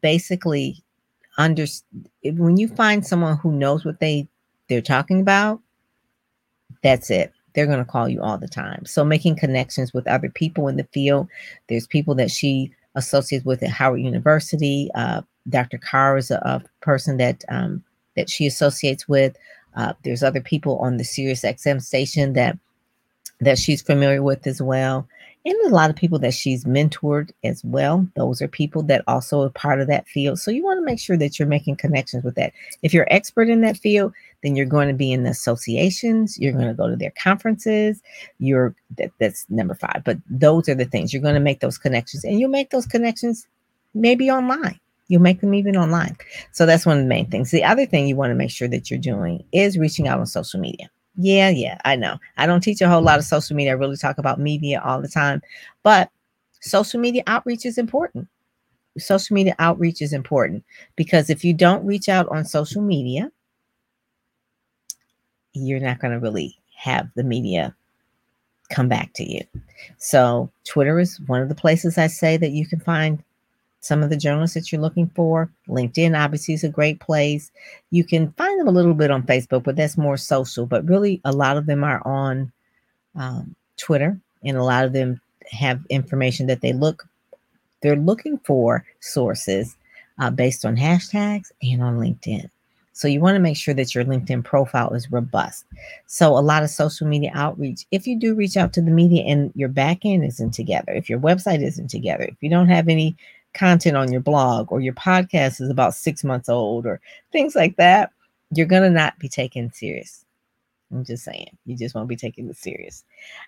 basically 0.02 0.82
under 1.38 1.64
when 2.24 2.56
you 2.56 2.66
find 2.66 3.06
someone 3.06 3.36
who 3.36 3.52
knows 3.52 3.84
what 3.84 4.00
they 4.00 4.26
they're 4.68 4.82
talking 4.82 5.20
about, 5.20 5.60
that's 6.82 7.08
it 7.08 7.32
they're 7.54 7.66
going 7.66 7.78
to 7.78 7.84
call 7.84 8.08
you 8.08 8.20
all 8.20 8.38
the 8.38 8.48
time. 8.48 8.84
So 8.84 9.04
making 9.04 9.36
connections 9.36 9.94
with 9.94 10.06
other 10.06 10.28
people 10.28 10.68
in 10.68 10.76
the 10.76 10.88
field. 10.92 11.28
There's 11.68 11.86
people 11.86 12.14
that 12.16 12.30
she 12.30 12.72
associates 12.94 13.44
with 13.44 13.62
at 13.62 13.70
Howard 13.70 14.00
University. 14.00 14.90
Uh, 14.94 15.22
Dr. 15.48 15.78
Carr 15.78 16.16
is 16.16 16.30
a, 16.30 16.36
a 16.36 16.62
person 16.80 17.16
that 17.18 17.44
um, 17.48 17.82
that 18.16 18.28
she 18.30 18.46
associates 18.46 19.08
with. 19.08 19.36
Uh, 19.76 19.92
there's 20.04 20.22
other 20.22 20.40
people 20.40 20.78
on 20.78 20.96
the 20.96 21.04
Sirius 21.04 21.42
XM 21.42 21.82
station 21.82 22.32
that 22.34 22.58
that 23.40 23.58
she's 23.58 23.82
familiar 23.82 24.22
with 24.22 24.46
as 24.46 24.62
well. 24.62 25.06
And 25.46 25.54
a 25.66 25.74
lot 25.74 25.90
of 25.90 25.96
people 25.96 26.18
that 26.20 26.32
she's 26.32 26.64
mentored 26.64 27.30
as 27.42 27.62
well. 27.64 28.08
Those 28.16 28.40
are 28.40 28.48
people 28.48 28.82
that 28.84 29.04
also 29.06 29.42
are 29.42 29.50
part 29.50 29.78
of 29.78 29.88
that 29.88 30.08
field. 30.08 30.38
So 30.38 30.50
you 30.50 30.64
want 30.64 30.78
to 30.78 30.84
make 30.84 30.98
sure 30.98 31.18
that 31.18 31.38
you're 31.38 31.46
making 31.46 31.76
connections 31.76 32.24
with 32.24 32.34
that. 32.36 32.54
If 32.82 32.94
you're 32.94 33.06
expert 33.10 33.50
in 33.50 33.60
that 33.60 33.76
field, 33.76 34.14
then 34.42 34.56
you're 34.56 34.64
going 34.64 34.88
to 34.88 34.94
be 34.94 35.12
in 35.12 35.24
the 35.24 35.30
associations. 35.30 36.38
You're 36.38 36.54
going 36.54 36.68
to 36.68 36.74
go 36.74 36.88
to 36.88 36.96
their 36.96 37.12
conferences. 37.22 38.00
You're 38.38 38.74
that, 38.96 39.10
that's 39.20 39.44
number 39.50 39.74
five. 39.74 40.02
But 40.02 40.16
those 40.30 40.66
are 40.70 40.74
the 40.74 40.86
things 40.86 41.12
you're 41.12 41.20
going 41.20 41.34
to 41.34 41.40
make 41.40 41.60
those 41.60 41.76
connections, 41.76 42.24
and 42.24 42.40
you'll 42.40 42.48
make 42.50 42.70
those 42.70 42.86
connections 42.86 43.46
maybe 43.92 44.30
online. 44.30 44.80
You'll 45.08 45.20
make 45.20 45.42
them 45.42 45.52
even 45.52 45.76
online. 45.76 46.16
So 46.52 46.64
that's 46.64 46.86
one 46.86 46.96
of 46.96 47.02
the 47.02 47.08
main 47.08 47.30
things. 47.30 47.50
The 47.50 47.64
other 47.64 47.84
thing 47.84 48.08
you 48.08 48.16
want 48.16 48.30
to 48.30 48.34
make 48.34 48.50
sure 48.50 48.68
that 48.68 48.90
you're 48.90 48.98
doing 48.98 49.44
is 49.52 49.76
reaching 49.76 50.08
out 50.08 50.20
on 50.20 50.26
social 50.26 50.58
media. 50.58 50.88
Yeah, 51.16 51.48
yeah, 51.50 51.78
I 51.84 51.96
know. 51.96 52.18
I 52.36 52.46
don't 52.46 52.60
teach 52.60 52.80
a 52.80 52.88
whole 52.88 53.02
lot 53.02 53.18
of 53.18 53.24
social 53.24 53.54
media. 53.54 53.72
I 53.72 53.76
really 53.76 53.96
talk 53.96 54.18
about 54.18 54.40
media 54.40 54.80
all 54.84 55.00
the 55.00 55.08
time, 55.08 55.42
but 55.82 56.10
social 56.60 57.00
media 57.00 57.22
outreach 57.26 57.64
is 57.64 57.78
important. 57.78 58.26
Social 58.98 59.34
media 59.34 59.54
outreach 59.58 60.02
is 60.02 60.12
important 60.12 60.64
because 60.96 61.30
if 61.30 61.44
you 61.44 61.54
don't 61.54 61.86
reach 61.86 62.08
out 62.08 62.28
on 62.30 62.44
social 62.44 62.82
media, 62.82 63.30
you're 65.52 65.80
not 65.80 66.00
going 66.00 66.12
to 66.12 66.18
really 66.18 66.56
have 66.76 67.08
the 67.14 67.24
media 67.24 67.74
come 68.70 68.88
back 68.88 69.12
to 69.14 69.30
you. 69.30 69.42
So, 69.98 70.50
Twitter 70.64 70.98
is 70.98 71.20
one 71.26 71.42
of 71.42 71.48
the 71.48 71.54
places 71.54 71.98
I 71.98 72.06
say 72.08 72.36
that 72.38 72.52
you 72.52 72.66
can 72.66 72.80
find 72.80 73.22
some 73.80 74.02
of 74.02 74.10
the 74.10 74.16
journalists 74.16 74.54
that 74.54 74.72
you're 74.72 74.80
looking 74.80 75.10
for. 75.16 75.50
LinkedIn 75.68 76.18
obviously 76.18 76.54
is 76.54 76.64
a 76.64 76.70
great 76.70 77.00
place. 77.00 77.52
You 77.90 78.04
can 78.04 78.32
find 78.32 78.53
them 78.64 78.74
a 78.74 78.76
little 78.76 78.94
bit 78.94 79.10
on 79.10 79.22
Facebook, 79.22 79.64
but 79.64 79.76
that's 79.76 79.96
more 79.96 80.16
social. 80.16 80.66
But 80.66 80.86
really, 80.88 81.20
a 81.24 81.32
lot 81.32 81.56
of 81.56 81.66
them 81.66 81.84
are 81.84 82.06
on 82.06 82.52
um, 83.14 83.54
Twitter, 83.76 84.18
and 84.42 84.56
a 84.56 84.64
lot 84.64 84.84
of 84.84 84.92
them 84.92 85.20
have 85.50 85.84
information 85.90 86.46
that 86.46 86.60
they 86.60 86.72
look 86.72 87.06
they're 87.84 87.96
looking 87.96 88.38
for 88.38 88.82
sources 89.00 89.76
uh, 90.18 90.30
based 90.30 90.64
on 90.64 90.74
hashtags 90.74 91.52
and 91.62 91.82
on 91.82 91.98
LinkedIn. 91.98 92.48
So 92.94 93.08
you 93.08 93.20
want 93.20 93.34
to 93.34 93.40
make 93.40 93.58
sure 93.58 93.74
that 93.74 93.94
your 93.94 94.04
LinkedIn 94.04 94.42
profile 94.42 94.94
is 94.94 95.12
robust. 95.12 95.66
So 96.06 96.30
a 96.38 96.40
lot 96.40 96.62
of 96.62 96.70
social 96.70 97.06
media 97.06 97.30
outreach, 97.34 97.84
if 97.90 98.06
you 98.06 98.18
do 98.18 98.34
reach 98.34 98.56
out 98.56 98.72
to 98.74 98.80
the 98.80 98.90
media 98.90 99.24
and 99.24 99.52
your 99.54 99.68
back 99.68 99.98
end 100.04 100.24
isn't 100.24 100.52
together, 100.52 100.92
if 100.92 101.10
your 101.10 101.18
website 101.18 101.62
isn't 101.62 101.88
together, 101.88 102.24
if 102.24 102.36
you 102.40 102.48
don't 102.48 102.68
have 102.68 102.88
any 102.88 103.16
content 103.52 103.98
on 103.98 104.10
your 104.10 104.22
blog 104.22 104.72
or 104.72 104.80
your 104.80 104.94
podcast 104.94 105.60
is 105.60 105.68
about 105.68 105.94
six 105.94 106.24
months 106.24 106.48
old 106.48 106.86
or 106.86 107.00
things 107.32 107.54
like 107.54 107.76
that, 107.76 108.12
you're 108.50 108.66
to 108.82 108.90
not 108.90 109.18
be 109.18 109.28
taken 109.28 109.72
serious. 109.72 110.24
I'm 110.92 111.04
just 111.04 111.24
saying, 111.24 111.56
you 111.64 111.76
just 111.76 111.94
won't 111.94 112.08
be 112.08 112.16
taking 112.16 112.48
it 112.48 112.56
serious. 112.56 113.04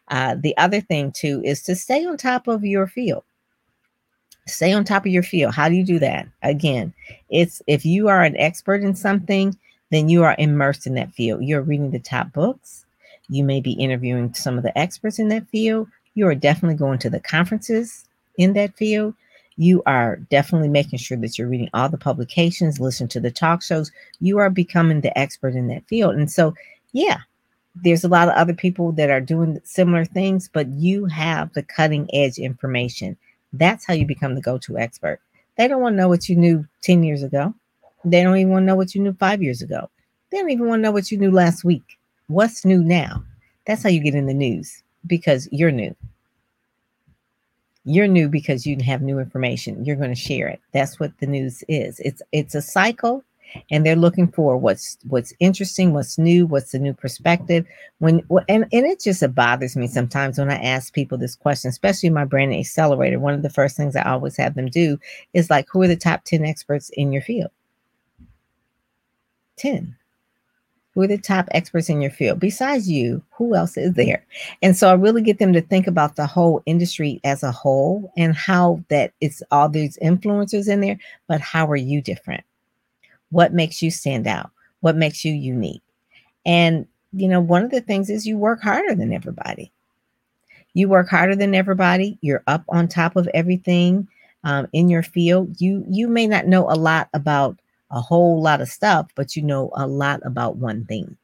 Uh, 0.08 0.36
the 0.38 0.56
other 0.56 0.80
thing, 0.80 1.12
too, 1.12 1.42
is 1.44 1.62
to 1.62 1.76
stay 1.76 2.04
on 2.04 2.16
top 2.16 2.48
of 2.48 2.64
your 2.64 2.86
field. 2.86 3.24
Stay 4.48 4.72
on 4.72 4.84
top 4.84 5.04
of 5.04 5.12
your 5.12 5.22
field. 5.22 5.54
How 5.54 5.68
do 5.68 5.74
you 5.74 5.84
do 5.84 5.98
that? 5.98 6.28
Again, 6.42 6.92
it's 7.30 7.62
if 7.66 7.84
you 7.84 8.08
are 8.08 8.22
an 8.22 8.36
expert 8.36 8.82
in 8.82 8.94
something, 8.94 9.56
then 9.90 10.08
you 10.08 10.24
are 10.24 10.36
immersed 10.38 10.86
in 10.86 10.94
that 10.94 11.12
field. 11.12 11.44
You're 11.44 11.62
reading 11.62 11.90
the 11.90 11.98
top 11.98 12.32
books. 12.32 12.84
You 13.28 13.44
may 13.44 13.60
be 13.60 13.72
interviewing 13.72 14.34
some 14.34 14.56
of 14.56 14.62
the 14.62 14.76
experts 14.78 15.18
in 15.18 15.28
that 15.28 15.48
field. 15.48 15.88
You 16.14 16.26
are 16.28 16.34
definitely 16.34 16.76
going 16.76 16.98
to 17.00 17.10
the 17.10 17.20
conferences 17.20 18.04
in 18.38 18.52
that 18.54 18.76
field. 18.76 19.14
You 19.56 19.82
are 19.86 20.16
definitely 20.30 20.68
making 20.68 20.98
sure 20.98 21.16
that 21.18 21.38
you're 21.38 21.48
reading 21.48 21.70
all 21.72 21.88
the 21.88 21.96
publications, 21.96 22.78
listen 22.78 23.08
to 23.08 23.20
the 23.20 23.30
talk 23.30 23.62
shows. 23.62 23.90
You 24.20 24.38
are 24.38 24.50
becoming 24.50 25.00
the 25.00 25.16
expert 25.18 25.54
in 25.54 25.68
that 25.68 25.86
field. 25.86 26.14
And 26.14 26.30
so, 26.30 26.54
yeah, 26.92 27.18
there's 27.75 28.04
a 28.04 28.08
lot 28.08 28.28
of 28.28 28.34
other 28.34 28.54
people 28.54 28.92
that 28.92 29.10
are 29.10 29.20
doing 29.20 29.60
similar 29.64 30.04
things, 30.04 30.48
but 30.52 30.68
you 30.68 31.06
have 31.06 31.52
the 31.52 31.62
cutting 31.62 32.08
edge 32.12 32.38
information. 32.38 33.16
That's 33.52 33.86
how 33.86 33.94
you 33.94 34.06
become 34.06 34.34
the 34.34 34.40
go 34.42 34.58
to 34.58 34.78
expert. 34.78 35.20
They 35.56 35.68
don't 35.68 35.80
want 35.80 35.94
to 35.94 35.96
know 35.96 36.08
what 36.08 36.28
you 36.28 36.36
knew 36.36 36.66
10 36.82 37.02
years 37.02 37.22
ago. 37.22 37.54
They 38.04 38.22
don't 38.22 38.36
even 38.36 38.52
want 38.52 38.62
to 38.62 38.66
know 38.66 38.76
what 38.76 38.94
you 38.94 39.02
knew 39.02 39.14
five 39.14 39.42
years 39.42 39.62
ago. 39.62 39.90
They 40.30 40.38
don't 40.38 40.50
even 40.50 40.68
want 40.68 40.80
to 40.80 40.82
know 40.82 40.90
what 40.90 41.10
you 41.10 41.18
knew 41.18 41.30
last 41.30 41.64
week. 41.64 41.98
What's 42.28 42.64
new 42.64 42.82
now? 42.82 43.25
That's 43.66 43.82
how 43.82 43.88
you 43.88 44.00
get 44.00 44.14
in 44.14 44.26
the 44.26 44.34
news 44.34 44.82
because 45.06 45.48
you're 45.50 45.72
new. 45.72 45.94
You're 47.86 48.08
new 48.08 48.28
because 48.28 48.66
you 48.66 48.76
have 48.84 49.00
new 49.00 49.18
information. 49.20 49.84
You're 49.84 49.96
going 49.96 50.14
to 50.14 50.20
share 50.20 50.48
it. 50.48 50.60
That's 50.72 50.98
what 50.98 51.12
the 51.18 51.26
news 51.26 51.62
is. 51.68 52.00
It's 52.00 52.20
it's 52.32 52.54
a 52.54 52.60
cycle 52.60 53.24
and 53.70 53.86
they're 53.86 53.96
looking 53.96 54.28
for 54.28 54.56
what's 54.56 54.98
what's 55.08 55.32
interesting, 55.38 55.92
what's 55.92 56.18
new, 56.18 56.46
what's 56.46 56.72
the 56.72 56.80
new 56.80 56.92
perspective. 56.92 57.64
When 57.98 58.22
and, 58.48 58.66
and 58.72 58.86
it 58.86 59.00
just 59.00 59.22
bothers 59.34 59.76
me 59.76 59.86
sometimes 59.86 60.38
when 60.38 60.50
I 60.50 60.56
ask 60.56 60.92
people 60.92 61.16
this 61.16 61.36
question, 61.36 61.68
especially 61.68 62.10
my 62.10 62.24
brand 62.24 62.52
accelerator. 62.52 63.20
One 63.20 63.34
of 63.34 63.42
the 63.42 63.50
first 63.50 63.76
things 63.76 63.96
I 63.96 64.02
always 64.02 64.36
have 64.36 64.56
them 64.56 64.68
do 64.68 64.98
is 65.32 65.48
like, 65.48 65.66
who 65.70 65.82
are 65.82 65.88
the 65.88 65.96
top 65.96 66.24
10 66.24 66.44
experts 66.44 66.90
in 66.90 67.12
your 67.12 67.22
field? 67.22 67.50
10 69.56 69.96
who 70.96 71.02
are 71.02 71.06
the 71.06 71.16
top 71.16 71.46
experts 71.52 71.88
in 71.88 72.00
your 72.00 72.10
field 72.10 72.40
besides 72.40 72.90
you 72.90 73.22
who 73.30 73.54
else 73.54 73.76
is 73.76 73.92
there 73.92 74.26
and 74.62 74.76
so 74.76 74.88
i 74.88 74.94
really 74.94 75.22
get 75.22 75.38
them 75.38 75.52
to 75.52 75.60
think 75.60 75.86
about 75.86 76.16
the 76.16 76.26
whole 76.26 76.60
industry 76.66 77.20
as 77.22 77.44
a 77.44 77.52
whole 77.52 78.12
and 78.16 78.34
how 78.34 78.82
that 78.88 79.12
it's 79.20 79.40
all 79.52 79.68
these 79.68 79.96
influencers 80.02 80.68
in 80.68 80.80
there 80.80 80.98
but 81.28 81.40
how 81.40 81.70
are 81.70 81.76
you 81.76 82.02
different 82.02 82.42
what 83.30 83.52
makes 83.52 83.82
you 83.82 83.90
stand 83.90 84.26
out? 84.26 84.50
What 84.80 84.96
makes 84.96 85.24
you 85.24 85.32
unique? 85.32 85.82
And, 86.44 86.86
you 87.12 87.28
know, 87.28 87.40
one 87.40 87.64
of 87.64 87.70
the 87.70 87.80
things 87.80 88.10
is 88.10 88.26
you 88.26 88.38
work 88.38 88.62
harder 88.62 88.94
than 88.94 89.12
everybody. 89.12 89.72
You 90.74 90.88
work 90.88 91.08
harder 91.08 91.34
than 91.34 91.54
everybody. 91.54 92.18
You're 92.20 92.44
up 92.46 92.64
on 92.68 92.86
top 92.86 93.16
of 93.16 93.28
everything 93.34 94.06
um, 94.44 94.68
in 94.72 94.88
your 94.88 95.02
field. 95.02 95.60
You 95.60 95.84
you 95.88 96.06
may 96.06 96.26
not 96.26 96.46
know 96.46 96.70
a 96.70 96.76
lot 96.76 97.08
about 97.14 97.58
a 97.90 98.00
whole 98.00 98.40
lot 98.42 98.60
of 98.60 98.68
stuff, 98.68 99.10
but 99.14 99.36
you 99.36 99.42
know 99.42 99.70
a 99.74 99.86
lot 99.86 100.20
about 100.24 100.56
one 100.56 100.84
thing. 100.84 101.16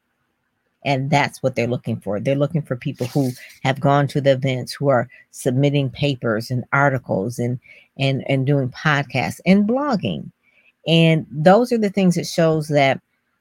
And 0.85 1.11
that's 1.11 1.43
what 1.43 1.55
they're 1.55 1.67
looking 1.67 2.01
for. 2.01 2.19
They're 2.19 2.35
looking 2.35 2.63
for 2.63 2.77
people 2.77 3.07
who 3.07 3.31
have 3.63 3.81
gone 3.81 4.09
to 4.09 4.21
the 4.21 4.33
events, 4.33 4.73
who 4.73 4.89
are 4.89 5.09
submitting 5.31 5.91
papers 5.91 6.51
and 6.51 6.65
articles 6.73 7.39
and 7.39 7.61
and 7.99 8.29
and 8.29 8.47
doing 8.47 8.71
podcasts 8.71 9.41
and 9.47 9.69
blogging. 9.69 10.31
And 10.89 11.27
those 11.31 11.71
are 11.73 11.79
the 11.79 11.91
things 11.91 12.17
that 12.17 12.27
shows 12.27 12.69
that 12.69 13.01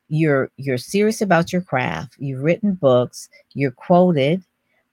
you're 0.09 0.51
you're 0.57 0.77
serious 0.77 1.21
about 1.21 1.51
your 1.51 1.61
craft. 1.61 2.15
You've 2.19 2.43
written 2.43 2.73
books. 2.73 3.27
You're 3.53 3.71
quoted. 3.71 4.43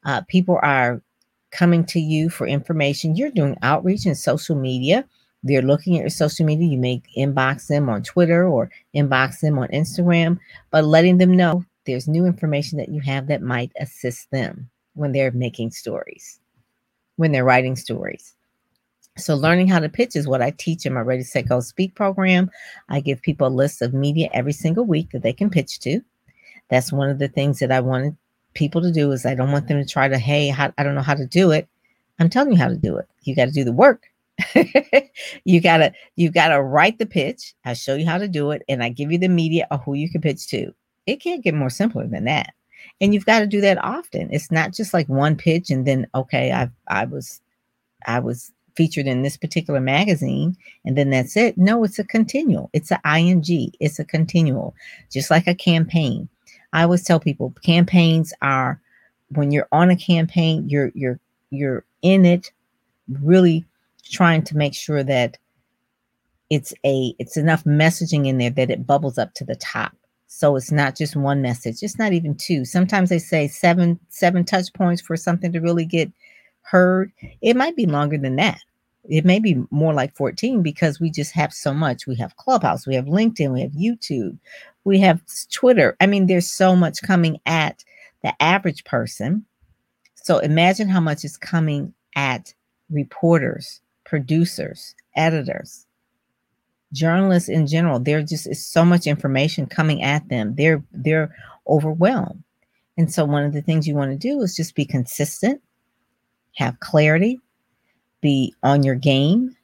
Uh, 0.04 0.23
people 0.28 0.58
are 0.62 1.02
coming 1.50 1.85
to 1.85 2.00
you 2.00 2.30
for 2.30 2.47
information. 2.47 3.16
You're 3.16 3.30
doing 3.30 3.56
outreach 3.62 4.06
in 4.06 4.14
social 4.14 4.56
media 4.56 5.04
they're 5.42 5.62
looking 5.62 5.97
at 5.97 6.00
your 6.00 6.11
social 6.11 6.45
media 6.45 6.68
you 6.68 6.78
may 6.78 7.02
inbox 7.16 7.66
them 7.66 7.88
on 7.88 8.02
twitter 8.02 8.47
or 8.47 8.71
inbox 8.95 9.40
them 9.40 9.59
on 9.59 9.68
instagram 9.68 10.38
but 10.71 10.85
letting 10.85 11.18
them 11.18 11.37
know 11.37 11.64
there's 11.87 12.09
new 12.09 12.26
information 12.26 12.78
that 12.78 12.88
you 12.88 13.00
have 13.00 13.26
that 13.26 13.42
might 13.42 13.73
assist 13.80 14.30
them 14.30 14.68
when 14.95 15.12
they're 15.12 15.33
making 15.33 15.71
stories 15.71 16.40
when 17.16 17.33
they're 17.33 17.45
writing 17.45 17.76
stories 17.76 18.35
so, 19.18 19.35
learning 19.35 19.66
how 19.66 19.80
to 19.80 19.88
pitch 19.88 20.14
is 20.14 20.28
what 20.28 20.42
I 20.42 20.52
teach 20.52 20.87
in 20.87 20.95
my 20.95 21.00
Ready, 21.00 21.25
Set, 21.25 21.49
Go 21.49 21.59
Speak 21.61 21.95
program. 21.97 22.50
I 22.88 23.00
give 23.00 23.21
people 23.21 23.49
a 23.49 23.50
list 23.50 23.83
of 23.83 23.92
media 23.92 24.28
every 24.33 24.52
single 24.52 24.85
week 24.85 25.11
that 25.11 25.23
they 25.23 25.33
can 25.33 25.50
pitch 25.50 25.80
to. 25.80 26.00
That's 26.68 26.92
one 26.92 27.11
of 27.11 27.18
the 27.18 27.28
things 27.28 27.59
that 27.59 27.73
I 27.73 27.80
wanted 27.80 28.16
people 28.54 28.80
to 28.83 28.92
do 28.92 29.11
is 29.12 29.26
I 29.26 29.35
don't 29.35 29.50
want 29.50 29.68
them 29.68 29.83
to 29.83 29.88
try 29.88 30.09
to, 30.09 30.18
hey, 30.18 30.52
I 30.52 30.83
don't 30.83 30.95
know 30.95 31.02
how 31.02 31.14
to 31.14 31.26
do 31.26 31.50
it. 31.50 31.68
I'm 32.18 32.30
telling 32.30 32.52
you 32.52 32.59
how 32.59 32.68
to 32.68 32.76
do 32.76 32.97
it. 32.97 33.09
You 33.23 33.35
got 33.35 33.47
to 33.47 33.50
do 33.50 33.64
the 33.64 33.73
work. 33.73 34.07
you 35.45 35.61
gotta 35.61 35.92
you 36.16 36.30
gotta 36.30 36.62
write 36.62 36.99
the 36.99 37.07
pitch. 37.07 37.54
I 37.64 37.75
show 37.75 37.95
you 37.95 38.07
how 38.07 38.18
to 38.18 38.28
do 38.28 38.50
it, 38.52 38.62
and 38.68 38.83
I 38.83 38.88
give 38.88 39.11
you 39.11 39.18
the 39.18 39.28
media 39.28 39.66
or 39.71 39.78
who 39.78 39.95
you 39.95 40.11
can 40.11 40.21
pitch 40.21 40.47
to. 40.49 40.73
It 41.07 41.21
can't 41.21 41.42
get 41.42 41.54
more 41.54 41.71
simpler 41.71 42.07
than 42.07 42.25
that. 42.25 42.52
And 43.00 43.14
you've 43.14 43.26
got 43.26 43.40
to 43.40 43.47
do 43.47 43.61
that 43.61 43.83
often. 43.83 44.28
It's 44.33 44.50
not 44.50 44.73
just 44.73 44.92
like 44.92 45.09
one 45.09 45.37
pitch 45.37 45.71
and 45.71 45.87
then 45.87 46.07
okay, 46.14 46.52
I 46.52 46.71
I 46.88 47.04
was 47.04 47.40
I 48.07 48.21
was 48.21 48.52
featured 48.76 49.07
in 49.07 49.23
this 49.23 49.37
particular 49.37 49.80
magazine 49.80 50.57
and 50.85 50.97
then 50.97 51.11
that's 51.11 51.37
it. 51.37 51.59
No, 51.59 51.83
it's 51.83 51.99
a 51.99 52.04
continual. 52.04 52.71
It's 52.73 52.92
an 52.92 53.00
ing. 53.04 53.73
It's 53.80 53.99
a 53.99 54.04
continual, 54.04 54.75
just 55.11 55.30
like 55.30 55.47
a 55.47 55.54
campaign. 55.54 56.28
I 56.73 56.83
always 56.83 57.02
tell 57.04 57.18
people 57.18 57.54
campaigns 57.62 58.33
are 58.42 58.80
when 59.30 59.50
you're 59.50 59.68
on 59.73 59.90
a 59.90 59.97
campaign, 59.97 60.68
you're 60.68 60.92
you're 60.95 61.18
you're 61.50 61.85
in 62.02 62.25
it 62.25 62.52
really 63.23 63.64
trying 64.09 64.43
to 64.45 64.57
make 64.57 64.75
sure 64.75 65.03
that 65.03 65.38
it's 66.50 66.73
a 66.85 67.15
it's 67.19 67.37
enough 67.37 67.65
messaging 67.65 68.27
in 68.27 68.38
there 68.38 68.50
that 68.50 68.71
it 68.71 68.87
bubbles 68.87 69.19
up 69.19 69.35
to 69.35 69.45
the 69.45 69.57
top 69.57 69.93
so 70.27 70.57
it's 70.57 70.73
not 70.73 70.97
just 70.97 71.17
one 71.17 71.43
message 71.43 71.83
it's 71.83 71.99
not 71.99 72.12
even 72.12 72.35
two 72.35 72.65
sometimes 72.65 73.11
they 73.11 73.19
say 73.19 73.47
seven 73.47 73.99
seven 74.09 74.45
touch 74.45 74.73
points 74.73 75.03
for 75.03 75.17
something 75.17 75.53
to 75.53 75.61
really 75.61 75.85
get 75.85 76.11
heard 76.62 77.12
it 77.43 77.57
might 77.57 77.77
be 77.77 77.87
longer 77.87 78.17
than 78.19 78.37
that 78.37 78.61
it 79.09 79.25
may 79.25 79.38
be 79.38 79.57
more 79.71 79.95
like 79.95 80.15
14 80.15 80.62
because 80.62 81.00
we 81.00 81.11
just 81.11 81.33
have 81.33 81.53
so 81.53 81.73
much. 81.73 82.07
We 82.07 82.15
have 82.17 82.37
Clubhouse, 82.37 82.87
we 82.87 82.95
have 82.95 83.07
LinkedIn, 83.07 83.53
we 83.53 83.62
have 83.62 83.73
YouTube, 83.73 84.38
we 84.85 85.00
have 85.00 85.23
Twitter. 85.50 85.97
I 86.00 86.07
mean, 86.07 86.27
there's 86.27 86.50
so 86.50 86.77
much 86.77 87.03
coming 87.03 87.41
at 87.47 87.85
the 88.23 88.35
average 88.43 88.85
person. 88.85 89.47
So 90.15 90.38
imagine 90.38 90.88
how 90.88 91.00
much 91.00 91.25
is 91.25 91.38
coming 91.38 91.95
at 92.17 92.53
reporters, 92.91 93.81
producers, 94.09 94.95
editors, 95.17 95.87
journalists 96.93 97.49
in 97.49 97.67
general. 97.67 98.00
There 98.00 98.23
just 98.23 98.47
is 98.47 98.65
so 98.65 98.85
much 98.85 99.07
information 99.07 99.67
coming 99.67 100.03
at 100.03 100.29
them. 100.29 100.55
They're 100.55 100.83
they're 100.93 101.35
overwhelmed. 101.67 102.43
And 102.97 103.12
so 103.12 103.25
one 103.25 103.45
of 103.45 103.53
the 103.53 103.62
things 103.62 103.87
you 103.87 103.95
want 103.95 104.11
to 104.11 104.17
do 104.17 104.41
is 104.41 104.57
just 104.57 104.75
be 104.75 104.85
consistent, 104.85 105.61
have 106.57 106.81
clarity, 106.81 107.38
be 108.21 108.55
on 108.62 108.83
your 108.83 108.97
game, 108.97 109.55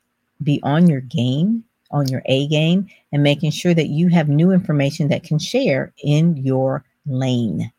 be 0.43 0.61
on 0.63 0.89
your 0.89 1.01
game, 1.01 1.65
on 1.91 2.07
your 2.09 2.23
A 2.27 2.47
game, 2.49 2.87
and 3.13 3.23
making 3.23 3.51
sure 3.51 3.75
that 3.75 3.89
you 3.89 4.09
have 4.09 4.29
new 4.29 4.53
information 4.53 5.09
that 5.09 5.25
can 5.25 5.39
share 5.39 5.93
in 6.05 6.37
your 6.37 6.85
lane. 7.07 7.73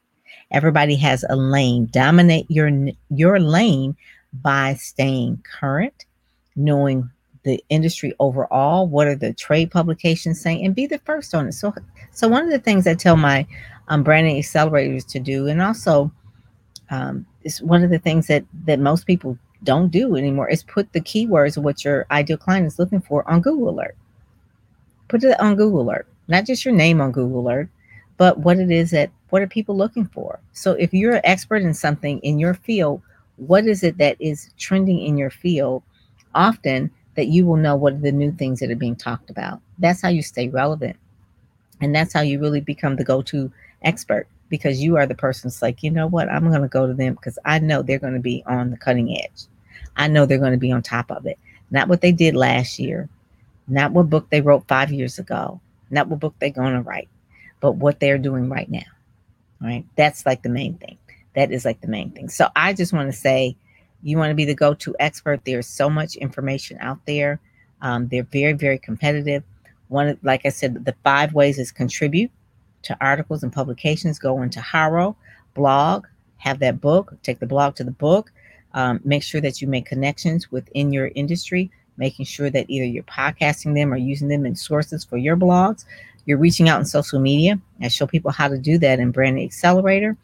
Everybody 0.52 0.96
has 0.96 1.24
a 1.30 1.36
lane. 1.36 1.88
Dominate 1.92 2.48
your 2.50 2.70
your 3.10 3.40
lane 3.40 3.96
by 4.34 4.74
staying 4.76 5.44
current, 5.60 6.06
knowing 6.56 7.10
the 7.44 7.64
industry 7.70 8.14
overall, 8.20 8.88
what 8.88 9.08
are 9.08 9.16
the 9.16 9.34
trade 9.34 9.72
publications 9.72 10.42
saying, 10.42 10.66
and 10.66 10.76
be 10.76 10.88
the 10.88 10.98
first 11.00 11.36
on 11.36 11.48
it. 11.48 11.54
So, 11.54 11.74
so 12.12 12.28
one 12.28 12.44
of 12.44 12.50
the 12.50 12.60
things 12.60 12.88
I 12.88 12.96
tell 12.96 13.18
my 13.18 13.46
um, 13.88 14.04
branding 14.04 14.38
accelerators 14.38 15.06
to 15.10 15.20
do, 15.20 15.48
and 15.48 15.62
also 15.62 16.12
um, 16.90 17.26
is 17.44 17.62
one 17.62 17.84
of 17.84 17.90
the 17.90 18.00
things 18.00 18.28
that 18.28 18.44
that 18.66 18.80
most 18.80 19.06
people 19.06 19.38
don't 19.64 19.92
do 19.92 20.16
anymore 20.16 20.50
is 20.50 20.64
put 20.64 20.92
the 20.94 21.02
keywords 21.02 21.58
of 21.58 21.64
what 21.64 21.84
your 21.84 22.06
ideal 22.12 22.38
client 22.38 22.66
is 22.66 22.80
looking 22.80 23.02
for 23.02 23.28
on 23.30 23.42
Google 23.42 23.70
Alert. 23.70 23.96
Put 25.08 25.24
it 25.24 25.40
on 25.40 25.56
Google 25.56 25.82
Alert, 25.82 26.08
not 26.28 26.46
just 26.46 26.66
your 26.66 26.74
name 26.74 27.02
on 27.02 27.12
Google 27.12 27.42
Alert, 27.42 27.70
but 28.18 28.40
what 28.40 28.60
it 28.60 28.72
is 28.72 28.92
that 28.92 29.12
what 29.30 29.42
are 29.42 29.48
people 29.48 29.76
looking 29.76 30.06
for. 30.06 30.40
So 30.54 30.74
if 30.74 30.94
you're 30.94 31.16
an 31.16 31.22
expert 31.24 31.62
in 31.62 31.74
something 31.74 32.20
in 32.20 32.40
your 32.40 32.54
field, 32.54 33.02
what 33.38 33.66
is 33.66 33.84
it 33.84 33.98
that 33.98 34.18
is 34.20 34.52
trending 34.58 35.02
in 35.02 35.18
your 35.18 35.30
field? 35.30 35.84
Often 36.36 36.92
that 37.16 37.28
you 37.28 37.46
will 37.46 37.58
know 37.58 37.76
what 37.76 37.94
are 37.94 37.98
the 37.98 38.12
new 38.12 38.32
things 38.32 38.60
that 38.60 38.70
are 38.70 38.76
being 38.76 38.96
talked 38.96 39.30
about. 39.30 39.62
That's 39.80 40.02
how 40.02 40.10
you 40.10 40.22
stay 40.22 40.50
relevant. 40.50 40.98
And 41.82 41.96
that's 41.96 42.14
how 42.14 42.22
you 42.22 42.40
really 42.40 42.62
become 42.62 42.96
the 42.96 43.04
go 43.04 43.22
to 43.24 43.52
expert 43.82 44.28
because 44.50 44.82
you 44.82 44.98
are 44.98 45.06
the 45.06 45.16
person 45.16 45.50
that's 45.50 45.62
like, 45.62 45.82
you 45.82 45.92
know 45.92 46.08
what, 46.08 46.30
I'm 46.30 46.50
going 46.50 46.62
to 46.62 46.68
go 46.68 46.88
to 46.88 46.94
them 46.94 47.14
because 47.16 47.40
I 47.46 47.60
know 47.60 47.82
they're 47.82 48.00
going 48.00 48.14
to 48.14 48.20
be 48.20 48.44
on 48.46 48.72
the 48.72 48.78
cutting 48.78 49.18
edge. 49.18 49.46
I 49.96 50.08
know 50.08 50.26
they're 50.26 50.38
going 50.38 50.52
to 50.52 50.58
be 50.58 50.72
on 50.72 50.82
top 50.82 51.10
of 51.12 51.26
it. 51.26 51.40
Not 51.72 51.88
what 51.88 52.02
they 52.02 52.12
did 52.12 52.36
last 52.36 52.80
year, 52.80 53.10
not 53.68 53.92
what 53.92 54.10
book 54.10 54.30
they 54.30 54.42
wrote 54.42 54.68
five 54.68 54.92
years 54.92 55.20
ago, 55.20 55.60
not 55.90 56.08
what 56.08 56.20
book 56.20 56.36
they're 56.40 56.50
going 56.50 56.74
to 56.74 56.82
write, 56.82 57.10
but 57.60 57.74
what 57.74 58.00
they're 58.00 58.18
doing 58.18 58.50
right 58.50 58.70
now. 58.70 58.82
Right? 59.62 59.86
That's 59.96 60.26
like 60.26 60.44
the 60.44 60.50
main 60.50 60.76
thing. 60.76 60.98
That 61.34 61.52
is 61.52 61.66
like 61.66 61.82
the 61.82 61.88
main 61.88 62.12
thing. 62.12 62.30
So 62.30 62.48
I 62.56 62.74
just 62.74 62.94
want 62.94 63.12
to 63.12 63.18
say, 63.18 63.58
you 64.06 64.20
want 64.20 64.30
to 64.30 64.36
be 64.36 64.46
the 64.46 64.54
go 64.54 64.76
to 64.76 64.96
expert. 65.00 65.42
There's 65.46 65.66
so 65.66 65.90
much 65.90 66.16
information 66.16 66.78
out 66.80 67.00
there. 67.08 67.40
Um, 67.82 68.08
they're 68.08 68.28
very, 68.32 68.54
very 68.54 68.78
competitive. 68.78 69.44
One, 69.88 70.20
like 70.22 70.46
I 70.46 70.50
said, 70.50 70.86
the 70.86 70.96
five 71.04 71.34
ways 71.34 71.58
is 71.58 71.72
contribute 71.72 72.30
to 72.84 72.96
articles 73.02 73.42
and 73.42 73.52
publications. 73.52 74.20
Go 74.20 74.44
into 74.44 74.62
Haro, 74.62 75.18
blog, 75.56 76.06
have 76.38 76.60
that 76.60 76.80
book, 76.80 77.16
take 77.24 77.40
the 77.40 77.48
blog 77.48 77.74
to 77.76 77.84
the 77.84 77.90
book. 77.90 78.32
Um, 78.76 79.00
make 79.04 79.24
sure 79.24 79.42
that 79.42 79.60
you 79.60 79.68
make 79.68 79.88
connections 79.88 80.52
within 80.52 80.94
your 80.94 81.10
industry, 81.16 81.72
making 81.98 82.26
sure 82.26 82.52
that 82.52 82.70
either 82.70 82.86
you're 82.86 83.04
podcasting 83.04 83.74
them 83.74 83.92
or 83.92 83.98
using 83.98 84.28
them 84.28 84.46
in 84.46 84.56
sources 84.56 85.04
for 85.04 85.18
your 85.18 85.36
blogs. 85.36 85.86
You're 86.26 86.38
reaching 86.38 86.70
out 86.70 86.80
in 86.80 86.86
social 86.86 87.20
media. 87.20 87.60
I 87.82 87.88
show 87.88 88.06
people 88.06 88.32
how 88.32 88.50
to 88.50 88.58
do 88.60 88.78
that 88.80 89.00
in 89.00 89.10
Branding 89.12 89.46
Accelerator, 89.46 90.16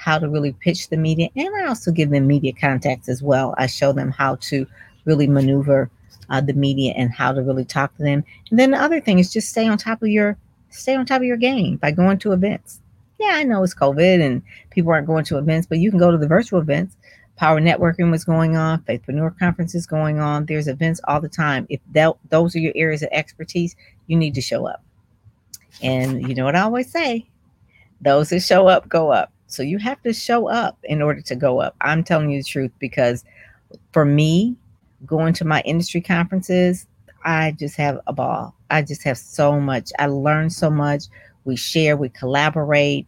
how 0.00 0.18
to 0.18 0.30
really 0.30 0.52
pitch 0.54 0.88
the 0.88 0.96
media, 0.96 1.28
and 1.36 1.54
I 1.62 1.66
also 1.66 1.92
give 1.92 2.08
them 2.08 2.26
media 2.26 2.54
contacts 2.58 3.08
as 3.08 3.22
well. 3.22 3.54
I 3.58 3.66
show 3.66 3.92
them 3.92 4.10
how 4.10 4.36
to 4.36 4.66
really 5.04 5.26
maneuver 5.26 5.90
uh, 6.30 6.40
the 6.40 6.54
media 6.54 6.94
and 6.96 7.12
how 7.12 7.32
to 7.32 7.42
really 7.42 7.66
talk 7.66 7.94
to 7.96 8.02
them. 8.02 8.24
And 8.48 8.58
then 8.58 8.70
the 8.70 8.78
other 8.78 9.00
thing 9.00 9.18
is 9.18 9.30
just 9.30 9.50
stay 9.50 9.68
on 9.68 9.76
top 9.76 10.02
of 10.02 10.08
your 10.08 10.38
stay 10.70 10.94
on 10.94 11.04
top 11.04 11.20
of 11.20 11.26
your 11.26 11.36
game 11.36 11.76
by 11.76 11.90
going 11.90 12.18
to 12.18 12.32
events. 12.32 12.80
Yeah, 13.18 13.32
I 13.32 13.42
know 13.42 13.62
it's 13.62 13.74
COVID 13.74 14.24
and 14.24 14.42
people 14.70 14.90
aren't 14.90 15.06
going 15.06 15.24
to 15.26 15.36
events, 15.36 15.66
but 15.66 15.78
you 15.78 15.90
can 15.90 15.98
go 15.98 16.10
to 16.10 16.16
the 16.16 16.28
virtual 16.28 16.60
events. 16.60 16.96
Power 17.36 17.60
networking 17.60 18.10
was 18.10 18.24
going 18.24 18.56
on, 18.56 18.82
Faithpreneur 18.84 19.38
conferences 19.38 19.86
going 19.86 20.18
on. 20.18 20.46
There's 20.46 20.68
events 20.68 21.00
all 21.04 21.20
the 21.20 21.28
time. 21.28 21.66
If 21.68 21.80
that, 21.92 22.14
those 22.30 22.54
are 22.54 22.60
your 22.60 22.72
areas 22.74 23.02
of 23.02 23.10
expertise, 23.12 23.76
you 24.06 24.16
need 24.16 24.34
to 24.34 24.40
show 24.40 24.66
up. 24.66 24.82
And 25.82 26.26
you 26.26 26.34
know 26.34 26.44
what 26.44 26.56
I 26.56 26.60
always 26.60 26.90
say? 26.90 27.26
Those 28.00 28.30
that 28.30 28.40
show 28.40 28.68
up 28.68 28.88
go 28.88 29.10
up. 29.10 29.32
So 29.52 29.62
you 29.62 29.78
have 29.78 30.00
to 30.02 30.12
show 30.12 30.48
up 30.48 30.78
in 30.84 31.02
order 31.02 31.20
to 31.20 31.34
go 31.34 31.60
up. 31.60 31.74
I'm 31.80 32.04
telling 32.04 32.30
you 32.30 32.38
the 32.38 32.48
truth 32.48 32.72
because 32.78 33.24
for 33.92 34.04
me, 34.04 34.56
going 35.06 35.32
to 35.34 35.44
my 35.44 35.60
industry 35.62 36.00
conferences, 36.00 36.86
I 37.24 37.52
just 37.52 37.76
have 37.76 38.00
a 38.06 38.12
ball. 38.12 38.54
I 38.70 38.82
just 38.82 39.02
have 39.02 39.18
so 39.18 39.60
much. 39.60 39.90
I 39.98 40.06
learn 40.06 40.50
so 40.50 40.70
much. 40.70 41.04
We 41.44 41.56
share, 41.56 41.96
we 41.96 42.08
collaborate. 42.10 43.06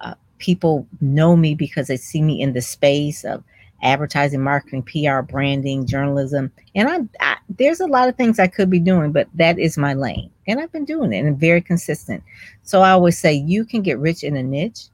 Uh, 0.00 0.14
people 0.38 0.86
know 1.00 1.36
me 1.36 1.54
because 1.54 1.88
they 1.88 1.96
see 1.96 2.22
me 2.22 2.40
in 2.40 2.52
the 2.52 2.62
space 2.62 3.24
of 3.24 3.44
advertising, 3.82 4.40
marketing, 4.40 4.82
PR, 4.82 5.20
branding, 5.20 5.86
journalism. 5.86 6.50
And 6.74 6.88
I, 6.88 7.32
I, 7.32 7.36
there's 7.48 7.80
a 7.80 7.86
lot 7.86 8.08
of 8.08 8.16
things 8.16 8.38
I 8.38 8.46
could 8.46 8.70
be 8.70 8.78
doing, 8.78 9.12
but 9.12 9.28
that 9.34 9.58
is 9.58 9.76
my 9.76 9.94
lane. 9.94 10.30
And 10.46 10.60
I've 10.60 10.72
been 10.72 10.84
doing 10.84 11.12
it 11.12 11.24
and 11.24 11.38
very 11.38 11.60
consistent. 11.60 12.22
So 12.62 12.80
I 12.80 12.90
always 12.90 13.18
say 13.18 13.32
you 13.32 13.64
can 13.64 13.82
get 13.82 13.98
rich 13.98 14.22
in 14.24 14.36
a 14.36 14.42
niche. 14.42 14.88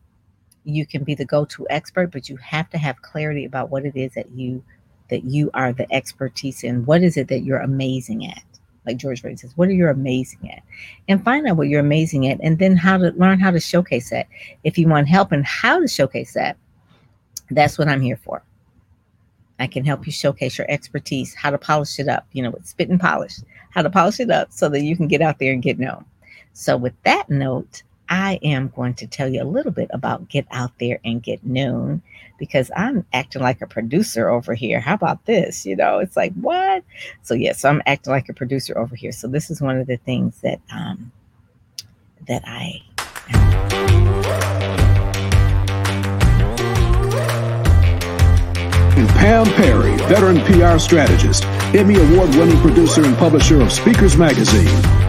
You 0.68 0.86
can 0.86 1.02
be 1.02 1.14
the 1.14 1.24
go-to 1.24 1.66
expert, 1.70 2.12
but 2.12 2.28
you 2.28 2.36
have 2.36 2.68
to 2.70 2.78
have 2.78 3.02
clarity 3.02 3.44
about 3.44 3.70
what 3.70 3.84
it 3.84 3.96
is 3.96 4.12
that 4.14 4.30
you 4.32 4.62
that 5.10 5.24
you 5.24 5.50
are 5.54 5.72
the 5.72 5.90
expertise 5.92 6.62
in. 6.62 6.84
What 6.84 7.02
is 7.02 7.16
it 7.16 7.28
that 7.28 7.40
you're 7.40 7.60
amazing 7.60 8.26
at? 8.26 8.42
like 8.88 8.96
George 8.96 9.20
Brady 9.20 9.36
says, 9.36 9.52
what 9.56 9.68
are 9.68 9.72
you 9.72 9.86
amazing 9.86 10.50
at? 10.50 10.62
And 11.08 11.22
find 11.22 11.46
out 11.46 11.58
what 11.58 11.68
you're 11.68 11.80
amazing 11.80 12.26
at 12.26 12.40
and 12.42 12.58
then 12.58 12.74
how 12.74 12.96
to 12.96 13.10
learn 13.12 13.38
how 13.38 13.50
to 13.50 13.60
showcase 13.60 14.10
that. 14.10 14.26
If 14.64 14.78
you 14.78 14.88
want 14.88 15.08
help 15.08 15.32
in 15.32 15.44
how 15.44 15.78
to 15.78 15.86
showcase 15.86 16.32
that, 16.32 16.56
that's 17.50 17.78
what 17.78 17.86
I'm 17.86 18.00
here 18.00 18.16
for. 18.16 18.42
I 19.58 19.66
can 19.66 19.84
help 19.84 20.06
you 20.06 20.12
showcase 20.12 20.56
your 20.56 20.70
expertise, 20.70 21.34
how 21.34 21.50
to 21.50 21.58
polish 21.58 21.98
it 21.98 22.08
up, 22.08 22.26
you 22.32 22.42
know, 22.42 22.50
with 22.50 22.66
spit 22.66 22.88
and 22.88 22.98
polish, 22.98 23.36
how 23.70 23.82
to 23.82 23.90
polish 23.90 24.20
it 24.20 24.30
up 24.30 24.52
so 24.52 24.70
that 24.70 24.82
you 24.82 24.96
can 24.96 25.06
get 25.06 25.20
out 25.20 25.38
there 25.38 25.52
and 25.52 25.62
get 25.62 25.78
known. 25.78 26.04
So, 26.54 26.76
with 26.76 26.94
that 27.04 27.28
note, 27.28 27.82
I 28.08 28.38
am 28.42 28.68
going 28.74 28.94
to 28.94 29.06
tell 29.06 29.28
you 29.28 29.42
a 29.42 29.44
little 29.44 29.72
bit 29.72 29.90
about 29.92 30.28
Get 30.28 30.46
Out 30.50 30.72
There 30.78 30.98
and 31.04 31.22
Get 31.22 31.44
Known 31.44 32.02
because 32.38 32.70
I'm 32.76 33.04
acting 33.12 33.42
like 33.42 33.60
a 33.60 33.66
producer 33.66 34.28
over 34.28 34.54
here. 34.54 34.80
How 34.80 34.94
about 34.94 35.26
this? 35.26 35.66
You 35.66 35.76
know, 35.76 35.98
it's 35.98 36.16
like, 36.16 36.32
what? 36.34 36.84
So, 37.22 37.34
yes, 37.34 37.42
yeah, 37.42 37.52
so 37.52 37.68
I'm 37.70 37.82
acting 37.86 38.12
like 38.12 38.28
a 38.28 38.34
producer 38.34 38.78
over 38.78 38.96
here. 38.96 39.12
So, 39.12 39.28
this 39.28 39.50
is 39.50 39.60
one 39.60 39.78
of 39.78 39.86
the 39.86 39.96
things 39.98 40.40
that, 40.40 40.60
um, 40.72 41.12
that 42.26 42.42
I. 42.46 42.82
And 48.96 49.08
Pam 49.10 49.46
Perry, 49.46 49.96
veteran 50.08 50.40
PR 50.40 50.78
strategist, 50.78 51.44
Emmy 51.74 51.96
Award 51.96 52.30
winning 52.30 52.60
producer 52.60 53.04
and 53.04 53.16
publisher 53.16 53.60
of 53.60 53.72
Speakers 53.72 54.16
Magazine. 54.16 55.07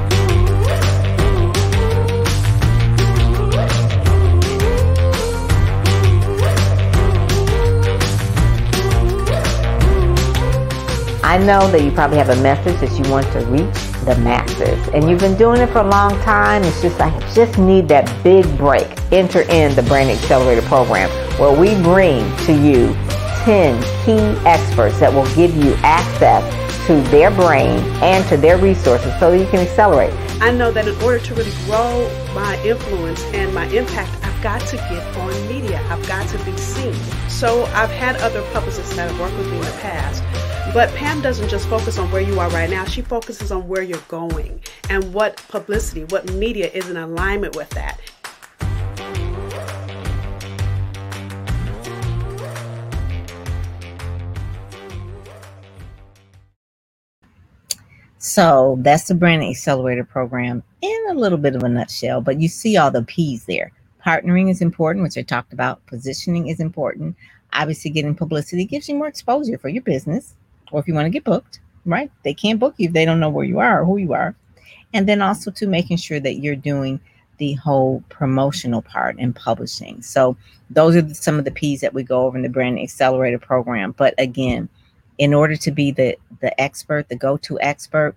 I 11.30 11.38
know 11.38 11.70
that 11.70 11.84
you 11.84 11.92
probably 11.92 12.18
have 12.18 12.30
a 12.30 12.42
message 12.42 12.80
that 12.80 12.90
you 12.98 13.12
want 13.12 13.32
to 13.34 13.42
reach 13.42 13.76
the 14.04 14.20
masses. 14.24 14.88
And 14.96 15.08
you've 15.08 15.20
been 15.20 15.38
doing 15.38 15.62
it 15.62 15.68
for 15.68 15.82
a 15.82 15.88
long 15.88 16.20
time. 16.22 16.64
It's 16.64 16.82
just 16.82 17.00
I 17.00 17.12
just 17.36 17.60
need 17.60 17.88
that 17.90 18.08
big 18.24 18.46
break. 18.58 18.88
Enter 19.12 19.42
in 19.42 19.76
the 19.76 19.84
Brand 19.84 20.10
Accelerator 20.10 20.64
program 20.64 21.08
where 21.40 21.54
we 21.54 21.80
bring 21.84 22.36
to 22.48 22.54
you 22.54 22.96
10 23.46 23.80
key 24.06 24.48
experts 24.48 25.00
that 25.02 25.14
will 25.14 25.28
give 25.36 25.56
you 25.56 25.76
access 25.84 26.42
to 26.88 27.00
their 27.12 27.30
brain 27.30 27.78
and 28.02 28.28
to 28.30 28.36
their 28.36 28.58
resources 28.58 29.14
so 29.20 29.30
that 29.30 29.38
you 29.38 29.46
can 29.52 29.60
accelerate. 29.60 30.12
I 30.42 30.50
know 30.50 30.72
that 30.72 30.88
in 30.88 31.00
order 31.04 31.20
to 31.20 31.36
really 31.36 31.54
grow 31.66 32.10
my 32.34 32.60
influence 32.66 33.22
and 33.36 33.54
my 33.54 33.66
impact, 33.66 34.20
I've 34.40 34.44
got 34.44 34.68
to 34.70 34.78
get 34.78 35.18
on 35.18 35.48
media. 35.50 35.86
I've 35.90 36.08
got 36.08 36.26
to 36.30 36.38
be 36.46 36.56
seen. 36.56 36.94
So 37.30 37.66
I've 37.74 37.92
had 37.92 38.16
other 38.22 38.42
publicists 38.54 38.96
that 38.96 39.12
have 39.12 39.20
worked 39.20 39.38
with 39.38 39.52
me 39.52 39.58
in 39.58 39.64
the 39.64 39.78
past 39.82 40.24
but 40.74 40.94
Pam 40.94 41.20
doesn't 41.20 41.50
just 41.50 41.68
focus 41.68 41.98
on 41.98 42.12
where 42.12 42.22
you 42.22 42.40
are 42.40 42.48
right 42.52 42.70
now, 42.70 42.86
she 42.86 43.02
focuses 43.02 43.52
on 43.52 43.68
where 43.68 43.82
you're 43.82 43.98
going 44.08 44.62
and 44.90 45.14
what 45.16 45.44
publicity, 45.50 46.04
what 46.06 46.32
media 46.34 46.70
is 46.72 46.90
in 46.90 46.96
alignment 46.96 47.56
with 47.56 47.70
that. 47.72 48.00
So 58.20 58.78
that's 58.82 59.08
the 59.08 59.16
Brand 59.16 59.44
Accelerator 59.44 60.04
program 60.04 60.62
in 60.82 61.06
a 61.10 61.16
little 61.16 61.40
bit 61.40 61.56
of 61.56 61.64
a 61.64 61.70
nutshell, 61.70 62.22
but 62.22 62.40
you 62.40 62.48
see 62.48 62.78
all 62.78 62.92
the 62.92 63.02
P's 63.02 63.46
there. 63.46 63.72
Partnering 64.06 64.50
is 64.50 64.62
important, 64.62 65.04
which 65.04 65.18
I 65.18 65.22
talked 65.22 65.54
about. 65.54 65.86
Positioning 65.86 66.48
is 66.48 66.60
important. 66.60 67.16
Obviously, 67.54 67.92
getting 67.92 68.16
publicity 68.16 68.66
gives 68.66 68.88
you 68.88 68.96
more 68.96 69.08
exposure 69.08 69.58
for 69.58 69.70
your 69.70 69.84
business 69.84 70.36
or 70.72 70.80
if 70.80 70.88
you 70.88 70.94
want 70.94 71.06
to 71.06 71.10
get 71.10 71.24
booked, 71.24 71.60
right? 71.86 72.12
They 72.24 72.34
can't 72.34 72.60
book 72.60 72.76
you 72.78 72.88
if 72.88 72.94
they 72.94 73.06
don't 73.06 73.20
know 73.20 73.30
where 73.30 73.46
you 73.46 73.60
are 73.60 73.82
or 73.82 73.86
who 73.86 73.98
you 73.98 74.14
are. 74.14 74.36
And 74.94 75.08
then 75.08 75.22
also 75.22 75.52
to 75.52 75.68
making 75.68 75.98
sure 75.98 76.20
that 76.20 76.36
you're 76.36 76.56
doing 76.56 77.00
the 77.38 77.54
whole 77.54 78.04
promotional 78.10 78.82
part 78.82 79.16
and 79.18 79.36
publishing. 79.36 80.02
So 80.02 80.38
those 80.70 80.96
are 80.96 81.14
some 81.14 81.40
of 81.40 81.46
the 81.46 81.52
P's 81.52 81.82
that 81.82 81.94
we 81.94 82.04
go 82.04 82.26
over 82.26 82.38
in 82.38 82.44
the 82.44 82.50
Brand 82.50 82.80
Accelerator 82.80 83.40
program. 83.40 83.94
But 83.98 84.14
again, 84.18 84.70
in 85.18 85.34
order 85.34 85.56
to 85.56 85.72
be 85.72 85.92
the 85.92 86.18
the 86.42 86.60
expert, 86.62 87.10
the 87.10 87.16
go-to 87.16 87.60
expert, 87.62 88.16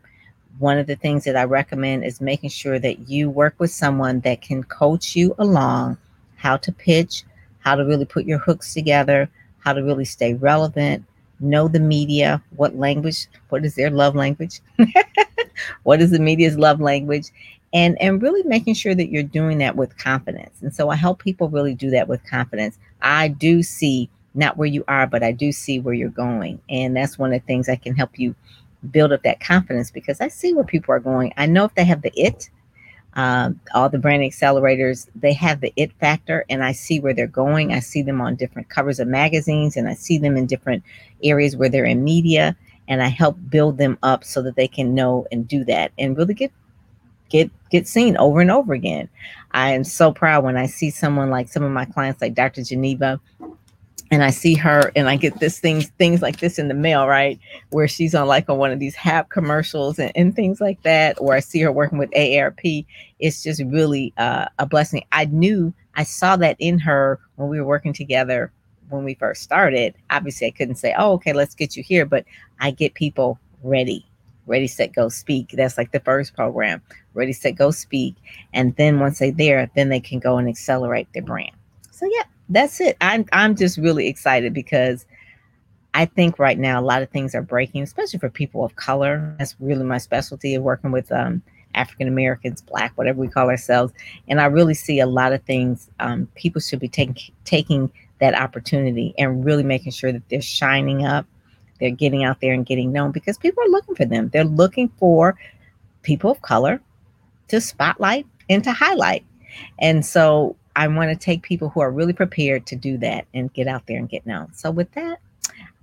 one 0.59 0.79
of 0.79 0.87
the 0.87 0.97
things 0.97 1.25
that 1.25 1.37
I 1.37 1.45
recommend 1.45 2.05
is 2.05 2.21
making 2.21 2.51
sure 2.51 2.79
that 2.79 3.09
you 3.09 3.31
work 3.31 3.55
with 3.59 3.71
someone 3.71 4.21
that 4.21 4.43
can 4.43 4.63
coach 4.65 5.17
you 5.17 5.35
along 5.39 5.99
how 6.37 6.57
to 6.57 6.73
pitch, 6.73 7.23
how 7.61 7.77
to 7.77 7.85
really 7.85 8.05
put 8.05 8.27
your 8.27 8.39
hooks 8.39 8.75
together, 8.75 9.31
how 9.61 9.73
to 9.73 9.83
really 9.83 10.05
stay 10.05 10.35
relevant, 10.35 11.05
know 11.41 11.69
the 11.69 11.81
media, 11.81 12.43
what 12.57 12.77
language, 12.77 13.29
what 13.49 13.65
is 13.65 13.75
their 13.77 13.91
love 13.91 14.15
language? 14.15 14.61
what 15.85 16.01
is 16.01 16.11
the 16.11 16.19
media's 16.19 16.59
love 16.59 16.81
language? 16.81 17.29
And 17.73 18.01
and 18.03 18.21
really 18.21 18.43
making 18.43 18.75
sure 18.75 18.95
that 18.95 19.09
you're 19.09 19.23
doing 19.23 19.59
that 19.59 19.77
with 19.77 19.97
confidence. 19.97 20.61
And 20.61 20.75
so 20.75 20.91
I 20.91 20.97
help 20.97 21.23
people 21.23 21.49
really 21.49 21.75
do 21.75 21.91
that 21.91 22.09
with 22.09 22.25
confidence. 22.25 22.79
I 23.01 23.29
do 23.29 23.63
see 23.63 24.11
not 24.35 24.57
where 24.57 24.69
you 24.69 24.85
are, 24.89 25.07
but 25.07 25.23
I 25.23 25.33
do 25.33 25.53
see 25.53 25.79
where 25.79 25.95
you're 25.95 26.09
going. 26.09 26.61
And 26.69 26.97
that's 26.97 27.19
one 27.19 27.33
of 27.33 27.41
the 27.41 27.47
things 27.47 27.69
I 27.69 27.77
can 27.77 27.95
help 27.95 28.19
you 28.19 28.35
build 28.91 29.13
up 29.13 29.23
that 29.23 29.41
confidence 29.41 29.91
because 29.91 30.21
I 30.21 30.29
see 30.29 30.53
where 30.53 30.65
people 30.65 30.95
are 30.95 31.01
going. 31.01 31.33
I 31.37 31.47
know 31.47 31.65
if 31.65 31.75
they 31.75 31.85
have 31.85 32.03
the 32.03 32.13
it, 32.15 32.51
um, 33.15 33.61
all 33.75 33.89
the 33.89 33.99
brand 33.99 34.23
accelerators, 34.23 35.09
they 35.15 35.33
have 35.35 35.61
the 35.61 35.73
it 35.77 35.93
factor, 36.01 36.45
and 36.49 36.65
I 36.65 36.73
see 36.73 36.99
where 36.99 37.13
they're 37.13 37.27
going. 37.27 37.73
I 37.73 37.81
see 37.81 38.03
them 38.03 38.21
on 38.21 38.37
different 38.37 38.71
covers 38.71 38.99
of 38.99 39.09
magazines, 39.09 39.77
and 39.77 39.89
I 39.89 39.95
see 39.95 40.19
them 40.19 40.37
in 40.37 40.47
different 40.47 40.83
areas 41.23 41.57
where 41.57 41.69
they're 41.69 41.85
in 41.85 42.05
media, 42.05 42.57
and 42.89 43.03
I 43.03 43.09
help 43.09 43.37
build 43.51 43.77
them 43.77 43.99
up 44.03 44.25
so 44.25 44.41
that 44.43 44.57
they 44.57 44.69
can 44.69 44.95
know 44.95 45.27
and 45.31 45.47
do 45.47 45.65
that 45.65 45.93
and 45.99 46.17
really 46.17 46.35
get 46.35 46.53
get 47.29 47.51
get 47.71 47.87
seen 47.87 48.17
over 48.17 48.41
and 48.41 48.51
over 48.51 48.73
again. 48.73 49.09
I 49.53 49.73
am 49.73 49.85
so 49.85 50.13
proud 50.13 50.45
when 50.45 50.57
I 50.57 50.67
see 50.67 50.91
someone 50.91 51.29
like 51.29 51.49
some 51.49 51.63
of 51.63 51.71
my 51.71 51.85
clients, 51.85 52.23
like 52.23 52.35
Dr. 52.35 52.63
Geneva, 52.63 53.21
and 54.13 54.23
I 54.23 54.29
see 54.29 54.55
her 54.57 54.93
and 54.95 55.09
I 55.09 55.17
get 55.17 55.41
this 55.41 55.59
things 55.59 55.87
things 55.99 56.21
like 56.21 56.39
this 56.39 56.59
in 56.59 56.69
the 56.69 56.75
mail, 56.75 57.09
right? 57.09 57.41
Where 57.71 57.89
she's 57.89 58.15
on 58.15 58.29
like 58.29 58.49
on 58.51 58.59
one 58.59 58.71
of 58.71 58.79
these 58.79 58.95
HAP 58.95 59.31
commercials 59.31 59.99
and, 59.99 60.13
and 60.15 60.37
things 60.37 60.61
like 60.61 60.83
that, 60.83 61.17
or 61.19 61.35
I 61.35 61.41
see 61.41 61.61
her 61.63 61.73
working 61.73 61.99
with 61.99 62.11
AARP. 62.11 62.85
It's 63.21 63.43
just 63.43 63.63
really 63.65 64.13
uh, 64.19 64.47
a 64.59 64.67
blessing. 64.67 65.05
I 65.13 65.25
knew 65.25 65.73
I 65.95 66.05
saw 66.05 66.37
that 66.37 66.57
in 66.59 66.79
her 66.81 67.21
when 67.37 67.49
we 67.49 67.59
were 67.59 67.67
working 67.67 67.95
together 67.95 68.53
when 68.91 69.03
we 69.03 69.15
first 69.15 69.43
started. 69.43 69.95
Obviously, 70.11 70.47
I 70.47 70.51
couldn't 70.51 70.77
say, 70.77 70.95
"Oh, 70.99 71.13
okay, 71.15 71.33
let's 71.33 71.55
get 71.55 71.75
you 71.75 71.83
here," 71.83 72.05
but 72.05 72.27
I 72.61 72.71
get 72.71 72.93
people 72.93 73.39
ready, 73.63 74.07
ready, 74.47 74.67
set, 74.67 74.93
go, 74.93 75.09
speak. 75.09 75.55
That's 75.55 75.79
like 75.79 75.91
the 75.93 76.01
first 76.01 76.35
program. 76.35 76.83
Ready, 77.15 77.33
set, 77.33 77.53
go, 77.53 77.71
speak, 77.71 78.17
and 78.53 78.77
then 78.77 79.01
once 79.01 79.21
they're 79.21 79.33
there, 79.33 79.71
then 79.75 79.89
they 79.89 80.01
can 80.01 80.19
go 80.19 80.37
and 80.37 80.51
accelerate 80.51 81.09
their 81.15 81.23
brand. 81.23 81.53
So 81.91 82.07
yeah, 82.13 82.25
that's 82.49 82.81
it. 82.81 82.97
I'm 83.01 83.27
I'm 83.33 83.57
just 83.57 83.79
really 83.79 84.09
excited 84.09 84.53
because 84.53 85.07
I 85.95 86.07
think 86.07 86.39
right 86.39 86.59
now 86.59 86.81
a 86.81 86.83
lot 86.83 87.03
of 87.03 87.11
things 87.11 87.35
are 87.35 87.43
breaking, 87.43 87.83
especially 87.83 88.19
for 88.19 88.31
people 88.31 88.65
of 88.65 88.77
color. 88.77 89.35
That's 89.39 89.55
really 89.61 89.85
my 89.85 89.99
specialty 89.99 90.55
of 90.55 90.63
working 90.63 90.91
with 90.91 91.13
um, 91.13 91.43
African 91.75 92.09
Americans, 92.09 92.63
Black, 92.63 92.93
whatever 92.97 93.21
we 93.21 93.29
call 93.29 93.49
ourselves. 93.49 93.93
And 94.29 94.41
I 94.41 94.47
really 94.47 94.75
see 94.75 95.01
a 95.01 95.07
lot 95.07 95.33
of 95.33 95.43
things 95.43 95.91
um, 96.01 96.29
people 96.35 96.61
should 96.61 96.81
be 96.81 96.89
taking 96.89 97.17
taking 97.45 97.91
that 98.21 98.35
opportunity 98.35 99.15
and 99.19 99.45
really 99.45 99.65
making 99.65 99.93
sure 99.93 100.13
that 100.13 100.29
they're 100.29 100.41
shining 100.41 101.05
up, 101.05 101.27
they're 101.81 101.91
getting 101.91 102.25
out 102.25 102.41
there 102.41 102.53
and 102.53 102.65
getting 102.65 102.93
known 102.93 103.11
because 103.11 103.37
people 103.37 103.63
are 103.65 103.71
looking 103.71 103.95
for 103.95 104.05
them. 104.05 104.31
They're 104.33 104.45
looking 104.45 104.89
for 104.99 105.37
people 106.03 106.31
of 106.31 106.41
color 106.43 106.81
to 107.49 107.61
spotlight 107.61 108.27
and 108.49 108.63
to 108.65 108.73
highlight. 108.73 109.25
And 109.79 110.07
so 110.07 110.57
I 110.75 110.89
want 110.89 111.11
to 111.11 111.17
take 111.17 111.43
people 111.43 111.69
who 111.69 111.81
are 111.81 111.91
really 111.91 112.13
prepared 112.13 112.67
to 112.67 112.77
do 112.77 112.97
that 112.99 113.27
and 113.35 113.53
get 113.53 113.69
out 113.69 113.87
there 113.87 113.99
and 113.99 114.09
get 114.09 114.27
known. 114.27 114.53
So 114.55 114.71
with 114.71 114.91
that, 114.93 115.21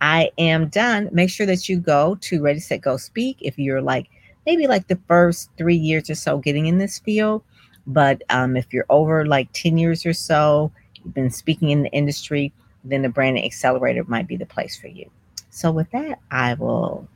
I 0.02 0.32
am 0.38 0.67
done. 0.69 1.10
Make 1.12 1.30
sure 1.30 1.45
that 1.45 1.69
you 1.69 1.80
go 1.80 2.15
to 2.21 2.41
Ready 2.41 2.60
Set 2.60 2.82
Go 2.82 2.97
Speak 2.97 3.38
if 3.41 3.60
you're 3.60 3.82
like 3.82 4.10
maybe 4.45 4.67
like 4.67 4.88
the 4.88 4.99
first 5.08 5.49
three 5.58 5.75
years 5.75 6.10
or 6.10 6.15
so 6.15 6.38
getting 6.38 6.67
in 6.67 6.78
this 6.78 6.99
field. 6.99 7.43
But 7.86 8.23
um, 8.30 8.56
if 8.56 8.73
you're 8.73 8.86
over 8.89 9.25
like 9.25 9.49
10 9.54 9.78
years 9.78 10.06
or 10.06 10.13
so, 10.13 10.71
you've 10.95 11.13
been 11.13 11.30
speaking 11.30 11.69
in 11.69 11.84
the 11.84 11.91
industry, 11.91 12.54
then 12.84 13.02
the 13.02 13.10
Branding 13.10 13.45
Accelerator 13.45 14.04
might 14.06 14.28
be 14.28 14.38
the 14.38 14.45
place 14.45 14.78
for 14.78 14.88
you. 14.88 15.10
So 15.49 15.71
with 15.71 15.89
that, 15.91 16.19
I 16.32 16.54
will 16.54 17.08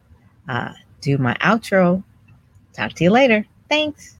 uh, 0.49 0.73
do 1.01 1.17
my 1.17 1.35
outro. 1.35 2.03
Talk 2.73 2.93
to 2.93 3.03
you 3.03 3.11
later. 3.11 3.45
Thanks. 3.69 4.17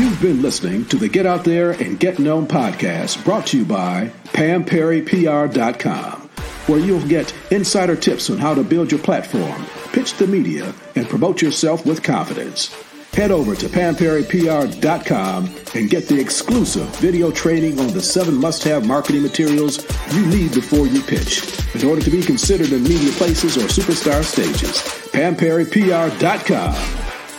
You've 0.00 0.22
been 0.22 0.40
listening 0.40 0.86
to 0.86 0.96
the 0.96 1.10
Get 1.10 1.26
Out 1.26 1.44
There 1.44 1.72
and 1.72 2.00
Get 2.00 2.18
Known 2.18 2.46
podcast 2.46 3.22
brought 3.22 3.48
to 3.48 3.58
you 3.58 3.66
by 3.66 4.10
PamPerryPR.com, 4.28 6.20
where 6.68 6.78
you'll 6.78 7.06
get 7.06 7.34
insider 7.50 7.94
tips 7.96 8.30
on 8.30 8.38
how 8.38 8.54
to 8.54 8.64
build 8.64 8.90
your 8.90 9.02
platform, 9.02 9.66
pitch 9.92 10.14
the 10.14 10.26
media, 10.26 10.72
and 10.96 11.06
promote 11.06 11.42
yourself 11.42 11.84
with 11.84 12.02
confidence. 12.02 12.74
Head 13.12 13.30
over 13.30 13.54
to 13.54 13.68
PamPerryPR.com 13.68 15.54
and 15.74 15.90
get 15.90 16.08
the 16.08 16.18
exclusive 16.18 16.86
video 16.96 17.30
training 17.30 17.78
on 17.78 17.88
the 17.88 18.00
seven 18.00 18.36
must 18.36 18.64
have 18.64 18.86
marketing 18.86 19.20
materials 19.20 19.84
you 20.14 20.24
need 20.28 20.54
before 20.54 20.86
you 20.86 21.02
pitch 21.02 21.42
in 21.74 21.86
order 21.86 22.00
to 22.00 22.10
be 22.10 22.22
considered 22.22 22.72
in 22.72 22.84
media 22.84 23.12
places 23.12 23.58
or 23.58 23.66
superstar 23.68 24.24
stages. 24.24 24.78
PamPerryPR.com, 25.12 26.74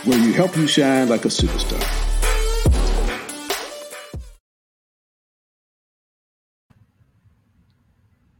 where 0.08 0.18
you 0.20 0.32
help 0.32 0.56
you 0.56 0.68
shine 0.68 1.08
like 1.08 1.24
a 1.24 1.28
superstar. 1.28 2.11